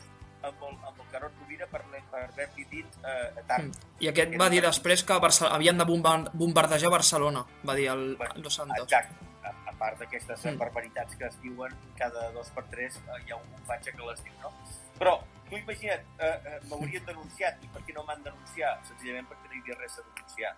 Amb 0.44 0.62
el, 0.68 0.74
amb 0.88 0.98
el 1.00 1.06
Carot 1.10 1.32
Rovira 1.40 1.66
per, 1.72 1.80
per 2.10 2.22
haver-li 2.28 2.64
dit 2.70 2.98
eh, 3.04 3.42
tard. 3.48 3.64
Mm. 3.70 3.92
I 4.04 4.08
aquest 4.10 4.34
va 4.40 4.48
dir 4.52 4.60
després 4.64 5.04
que 5.08 5.16
Barça, 5.22 5.48
havien 5.54 5.78
de 5.78 5.84
bombar, 5.88 6.18
bombardejar 6.34 6.90
Barcelona, 6.92 7.44
va 7.64 7.74
dir 7.78 7.86
el 7.92 8.18
Los 8.42 8.54
Santos. 8.60 8.84
Exacte. 8.84 9.30
A, 9.44 9.52
a 9.70 9.72
part 9.78 9.98
d'aquestes 10.00 10.44
Mm. 10.44 10.58
barbaritats 10.58 11.16
que 11.16 11.26
es 11.26 11.40
diuen 11.42 11.72
cada 11.98 12.30
dos 12.32 12.50
per 12.50 12.64
tres, 12.70 12.96
eh, 13.08 13.22
hi 13.26 13.32
ha 13.32 13.36
un 13.36 13.64
fatge 13.66 13.92
que 13.92 14.04
les 14.10 14.22
diu, 14.24 14.32
no? 14.42 14.52
Però, 14.98 15.18
tu 15.48 15.56
imagina't, 15.56 16.04
eh, 16.18 16.40
eh, 16.52 16.60
m'haurien 16.70 17.04
denunciat. 17.04 17.58
I 17.64 17.68
per 17.72 17.82
què 17.82 17.94
no 17.94 18.04
m'han 18.04 18.22
denunciat? 18.22 18.84
Senzillament 18.88 19.26
perquè 19.28 19.48
no 19.50 19.54
hi 19.56 19.60
havia 19.64 19.76
res 19.80 19.98
a 19.98 20.02
denunciar. 20.06 20.54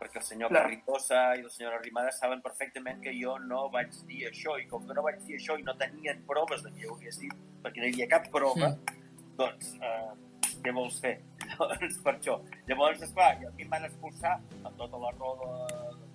Perquè 0.00 0.18
el 0.20 0.24
senyor 0.26 0.50
Clar. 0.50 0.62
Carrizosa 0.64 1.20
i 1.38 1.42
la 1.42 1.50
senyora 1.50 1.76
Arrimadas 1.78 2.18
saben 2.18 2.40
perfectament 2.42 3.00
que 3.02 3.12
jo 3.20 3.38
no 3.38 3.68
vaig 3.70 3.92
dir 4.08 4.26
això, 4.30 4.56
i 4.60 4.66
com 4.68 4.86
que 4.86 4.94
no 4.94 5.02
vaig 5.02 5.20
dir 5.24 5.36
això 5.38 5.58
i 5.58 5.62
no 5.62 5.76
tenien 5.80 6.24
proves 6.26 6.62
de 6.64 6.72
que 6.74 6.88
ho 6.88 6.96
hagués 6.96 7.18
dit, 7.20 7.32
perquè 7.62 7.80
no 7.80 7.86
hi 7.86 7.92
havia 7.92 8.08
cap 8.08 8.28
prova, 8.32 8.72
Mm. 8.74 9.03
Doncs, 9.38 9.74
eh, 9.80 10.54
què 10.64 10.72
vols 10.74 11.00
fer? 11.04 11.16
Llavors, 11.50 12.00
per 12.06 12.14
això. 12.16 12.38
Llavors, 12.70 13.04
esclar, 13.06 13.34
a 13.36 13.52
mi 13.56 13.66
em 13.66 13.74
van 13.74 13.86
expulsar 13.88 14.38
amb 14.62 14.74
tota 14.80 15.00
la 15.02 15.12
roda, 15.18 15.50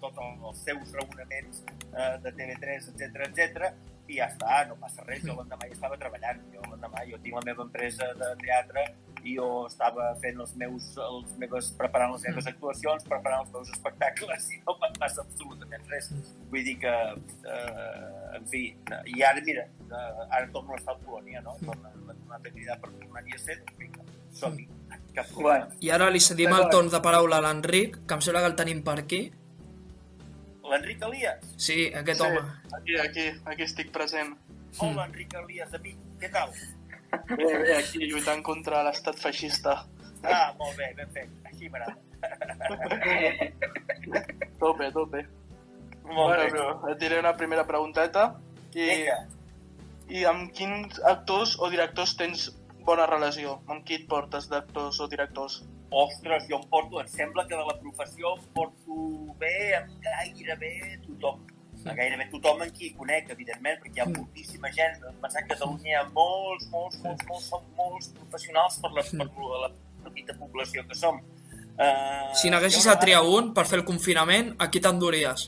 tots 0.01 0.25
els 0.25 0.65
seus 0.65 0.97
raonaments 0.97 1.63
eh, 1.69 2.13
de 2.25 2.35
TV3, 2.39 2.91
etc 2.93 3.25
etc 3.29 3.71
i 4.09 4.17
ja 4.17 4.27
està, 4.29 4.63
no 4.69 4.77
passa 4.81 5.05
res, 5.05 5.21
jo 5.25 5.35
l'endemà 5.37 5.67
ja 5.69 5.75
estava 5.75 5.97
treballant, 6.01 6.41
jo 6.53 6.63
l'endemà, 6.65 7.03
jo 7.09 7.19
tinc 7.21 7.37
la 7.37 7.45
meva 7.45 7.65
empresa 7.67 8.09
de 8.17 8.29
teatre 8.41 8.85
i 9.27 9.35
jo 9.35 9.47
estava 9.67 10.07
fent 10.23 10.39
els 10.41 10.53
meus, 10.61 10.87
els 11.05 11.33
meves, 11.41 11.71
preparant 11.77 12.15
les 12.15 12.25
meves 12.29 12.47
actuacions, 12.49 13.05
preparant 13.11 13.43
els 13.43 13.51
meus 13.53 13.71
espectacles 13.75 14.47
i 14.55 14.61
no 14.63 14.77
em 14.87 14.95
passa 15.01 15.25
absolutament 15.25 15.85
res. 15.91 16.09
Vull 16.53 16.65
dir 16.65 16.77
que, 16.81 16.95
eh, 17.53 18.37
en 18.39 18.47
fi, 18.49 18.63
i 19.13 19.25
ara, 19.27 19.43
mira, 19.45 19.67
eh, 19.67 20.27
ara 20.29 20.47
torno 20.55 20.73
a 20.73 20.79
estar 20.79 20.95
a 20.95 21.03
Polònia, 21.03 21.43
no? 21.45 21.57
Torno, 21.65 21.93
m'ha 22.29 22.37
tornat 22.37 22.47
a 22.47 22.53
cridar 22.55 22.77
per 22.83 22.91
tornar-hi 22.99 23.35
a 23.35 23.39
ser, 23.41 23.57
doncs 23.65 23.77
vinga, 23.81 24.03
som-hi, 24.39 24.65
problema. 24.69 25.25
Bueno, 25.41 25.67
I 25.81 25.89
ara 25.95 26.09
li 26.13 26.19
cedim 26.23 26.53
el 26.55 26.69
torn 26.71 26.89
de 26.93 27.01
paraula 27.01 27.37
a 27.41 27.41
l'Enric, 27.41 27.97
que 28.07 28.13
em 28.17 28.21
sembla 28.21 28.41
que 28.45 28.51
el 28.53 28.57
tenim 28.59 28.83
per 28.85 28.97
aquí. 29.01 29.21
L'Enric 30.69 31.01
Elias. 31.07 31.45
Sí, 31.57 31.87
aquest 31.93 32.21
Sí, 32.21 32.27
home. 32.27 32.41
aquí, 32.77 32.97
aquí, 33.01 33.25
aquí 33.45 33.63
estic 33.63 33.89
present. 33.91 34.35
Hola, 34.77 35.07
Enric 35.09 35.33
Elias, 35.33 35.73
amic, 35.73 35.97
què 36.21 36.29
tal? 36.31 36.51
Bé, 37.35 37.45
bé, 37.57 37.75
aquí 37.79 38.05
lluitant 38.05 38.43
contra 38.45 38.83
l'estat 38.85 39.17
feixista. 39.17 39.79
Ah, 40.21 40.53
molt 40.59 40.77
bé, 40.77 40.91
ben 40.95 41.09
fet, 41.15 41.29
així 41.49 41.69
m'agrada. 41.69 41.97
Tope, 44.59 44.91
tope. 44.91 45.25
Molt 46.03 46.35
bueno, 46.35 46.43
bé. 46.43 46.49
però 46.51 46.91
et 46.91 46.99
diré 47.01 47.19
una 47.19 47.35
primera 47.37 47.65
pregunteta. 47.65 48.35
I, 48.73 48.85
Vinga. 48.85 49.17
I 50.09 50.23
amb 50.25 50.49
quins 50.57 50.97
actors 51.05 51.55
o 51.61 51.69
directors 51.69 52.15
tens 52.17 52.47
bona 52.87 53.05
relació? 53.09 53.59
Amb 53.69 53.83
qui 53.85 53.99
et 53.99 54.07
portes 54.09 54.47
d'actors 54.49 54.97
o 55.03 55.07
directors? 55.11 55.59
Ostres, 55.91 56.45
jo 56.49 56.57
em 56.59 56.65
porto, 56.69 56.99
em 57.01 57.07
sembla 57.09 57.45
que 57.49 57.57
de 57.57 57.65
la 57.65 57.75
professió 57.81 58.35
em 58.37 58.43
porto 58.53 58.97
bé 59.41 59.53
amb 59.77 59.93
gairebé 60.05 60.71
tothom. 61.05 61.45
A 61.87 61.93
gairebé 61.95 62.25
tothom 62.33 62.61
en 62.65 62.71
qui 62.75 62.89
conec, 62.97 63.29
evidentment, 63.31 63.77
perquè 63.83 64.01
hi 64.01 64.03
ha 64.03 64.09
moltíssima 64.09 64.69
gent. 64.75 64.97
Pensar 65.21 65.45
que 65.45 65.53
a 65.53 65.55
Catalunya 65.55 65.91
hi 65.93 65.97
ha 66.01 66.03
molts, 66.17 66.65
molts, 66.73 66.97
molts, 67.05 67.23
molts, 67.29 67.45
som 67.53 67.63
molts 67.77 68.09
professionals 68.17 68.79
per 68.83 68.91
la, 68.97 69.05
per 69.05 69.29
la 69.63 69.69
petita 70.09 70.35
població 70.41 70.83
que 70.89 70.97
som. 70.97 71.21
Uh, 71.79 72.33
Si 72.35 72.49
n'haguessis 72.51 72.83
de 72.89 72.97
triar 72.99 73.21
un 73.23 73.53
per 73.55 73.63
fer 73.69 73.79
el 73.79 73.85
confinament, 73.87 74.55
a 74.59 74.67
qui 74.73 74.81
t'enduries? 74.83 75.47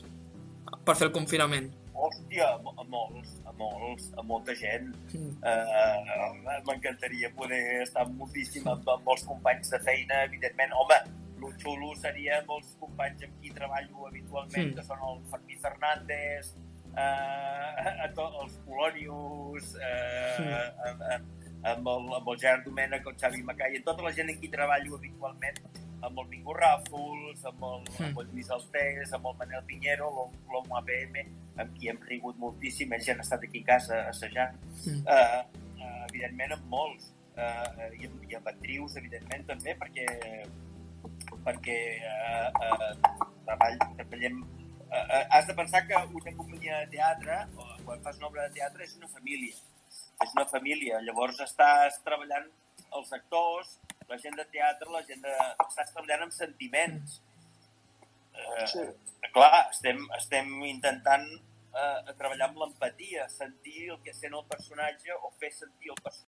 Per 0.86 0.94
fer 0.96 1.10
el 1.10 1.12
confinament. 1.12 1.68
Hòstia, 1.92 2.54
a, 2.54 2.58
mo- 2.64 2.72
a 2.80 2.84
molts, 2.88 3.34
a 3.41 3.41
molts, 3.62 4.10
a 4.18 4.22
molta 4.26 4.54
gent. 4.58 4.90
Mm. 5.14 5.32
Uh, 5.42 6.60
M'encantaria 6.68 7.30
poder 7.38 7.62
estar 7.82 8.06
moltíssim 8.10 8.66
amb, 8.68 8.88
amb 8.88 9.06
molts 9.08 9.24
companys 9.28 9.72
de 9.72 9.80
feina, 9.86 10.22
evidentment. 10.28 10.74
Home, 10.82 10.98
el 11.42 11.54
xulo 11.62 11.92
seria 11.98 12.40
els 12.42 12.74
companys 12.80 13.24
amb 13.26 13.38
qui 13.40 13.50
treballo 13.54 14.08
habitualment, 14.08 14.68
Mm. 14.70 14.74
que 14.78 14.84
són 14.86 15.06
el 15.08 15.22
Fermí 15.30 15.56
Fernández, 15.62 16.52
uh, 16.94 18.42
els 18.42 18.58
Polonius, 18.66 19.72
uh, 19.78 20.66
amb, 20.88 21.06
amb, 21.12 21.30
amb, 21.72 21.88
el, 21.94 22.10
amb 22.18 22.28
el 22.28 22.42
Gerard 22.42 22.66
Domènech, 22.66 23.06
el 23.06 23.16
Xavi 23.18 23.42
Macai, 23.46 23.78
tota 23.86 24.02
la 24.06 24.12
gent 24.12 24.30
amb 24.30 24.40
qui 24.40 24.50
treballo 24.50 24.98
habitualment, 24.98 25.62
amb 26.02 26.18
el 26.18 26.28
Mingo 26.30 26.54
Ràfols, 26.58 27.44
amb 27.46 27.62
el, 27.68 27.82
mm. 27.86 28.04
amb 28.08 28.22
el 28.22 28.30
Lluís 28.32 28.50
Altés, 28.50 29.12
amb 29.12 29.26
el 29.30 29.36
Manel 29.38 29.64
Pinheiro, 29.66 30.10
l'Homo 30.50 30.78
APM, 30.80 31.20
amb 31.60 31.72
qui 31.76 31.90
hem 31.92 32.00
rigut 32.08 32.38
moltíssim, 32.40 32.92
ells 32.96 33.08
ja 33.08 33.16
han 33.16 33.24
estat 33.24 33.44
aquí 33.44 33.60
a 33.64 33.68
casa 33.74 33.98
assajant, 34.08 34.56
mm. 34.86 35.02
uh, 35.04 35.40
uh, 35.76 36.04
evidentment 36.08 36.56
amb 36.56 36.68
molts, 36.72 37.12
uh, 37.36 37.88
i, 37.98 38.06
amb, 38.08 38.24
i 38.30 38.38
amb 38.38 38.48
actrius, 38.54 38.96
evidentment, 39.00 39.44
també, 39.50 39.76
perquè 39.80 40.06
perquè 41.44 41.78
uh, 42.06 42.48
uh, 42.62 43.30
treball, 43.46 43.78
treballem... 43.98 44.42
Uh, 44.92 45.00
uh, 45.00 45.24
has 45.32 45.46
de 45.48 45.54
pensar 45.56 45.86
que 45.88 45.96
una 45.96 46.34
companyia 46.36 46.82
de 46.84 46.90
teatre, 46.96 47.38
o 47.56 47.68
quan 47.86 48.02
fas 48.04 48.18
una 48.20 48.28
obra 48.28 48.48
de 48.48 48.58
teatre, 48.58 48.84
és 48.84 48.96
una 48.98 49.08
família. 49.08 49.56
És 50.22 50.34
una 50.36 50.46
família. 50.50 51.00
Llavors 51.06 51.40
estàs 51.42 51.98
treballant 52.06 52.48
els 52.98 53.12
actors, 53.16 53.78
la 54.08 54.18
gent 54.20 54.36
de 54.38 54.46
teatre, 54.52 54.90
la 54.92 55.02
gent 55.08 55.24
de... 55.24 55.36
Estàs 55.66 55.94
treballant 55.94 56.28
amb 56.28 56.36
sentiments. 56.36 57.20
Eh, 58.34 58.66
sí. 58.72 58.84
Clar, 59.32 59.68
estem, 59.70 60.02
estem 60.18 60.52
intentant 60.68 61.26
eh, 61.32 62.12
treballar 62.18 62.50
amb 62.50 62.60
l'empatia, 62.64 63.28
sentir 63.32 63.90
el 63.94 64.00
que 64.04 64.14
sent 64.16 64.36
el 64.36 64.44
personatge 64.50 65.16
o 65.20 65.32
fer 65.40 65.52
sentir 65.56 65.94
el 65.94 66.00
personatge 66.02 66.31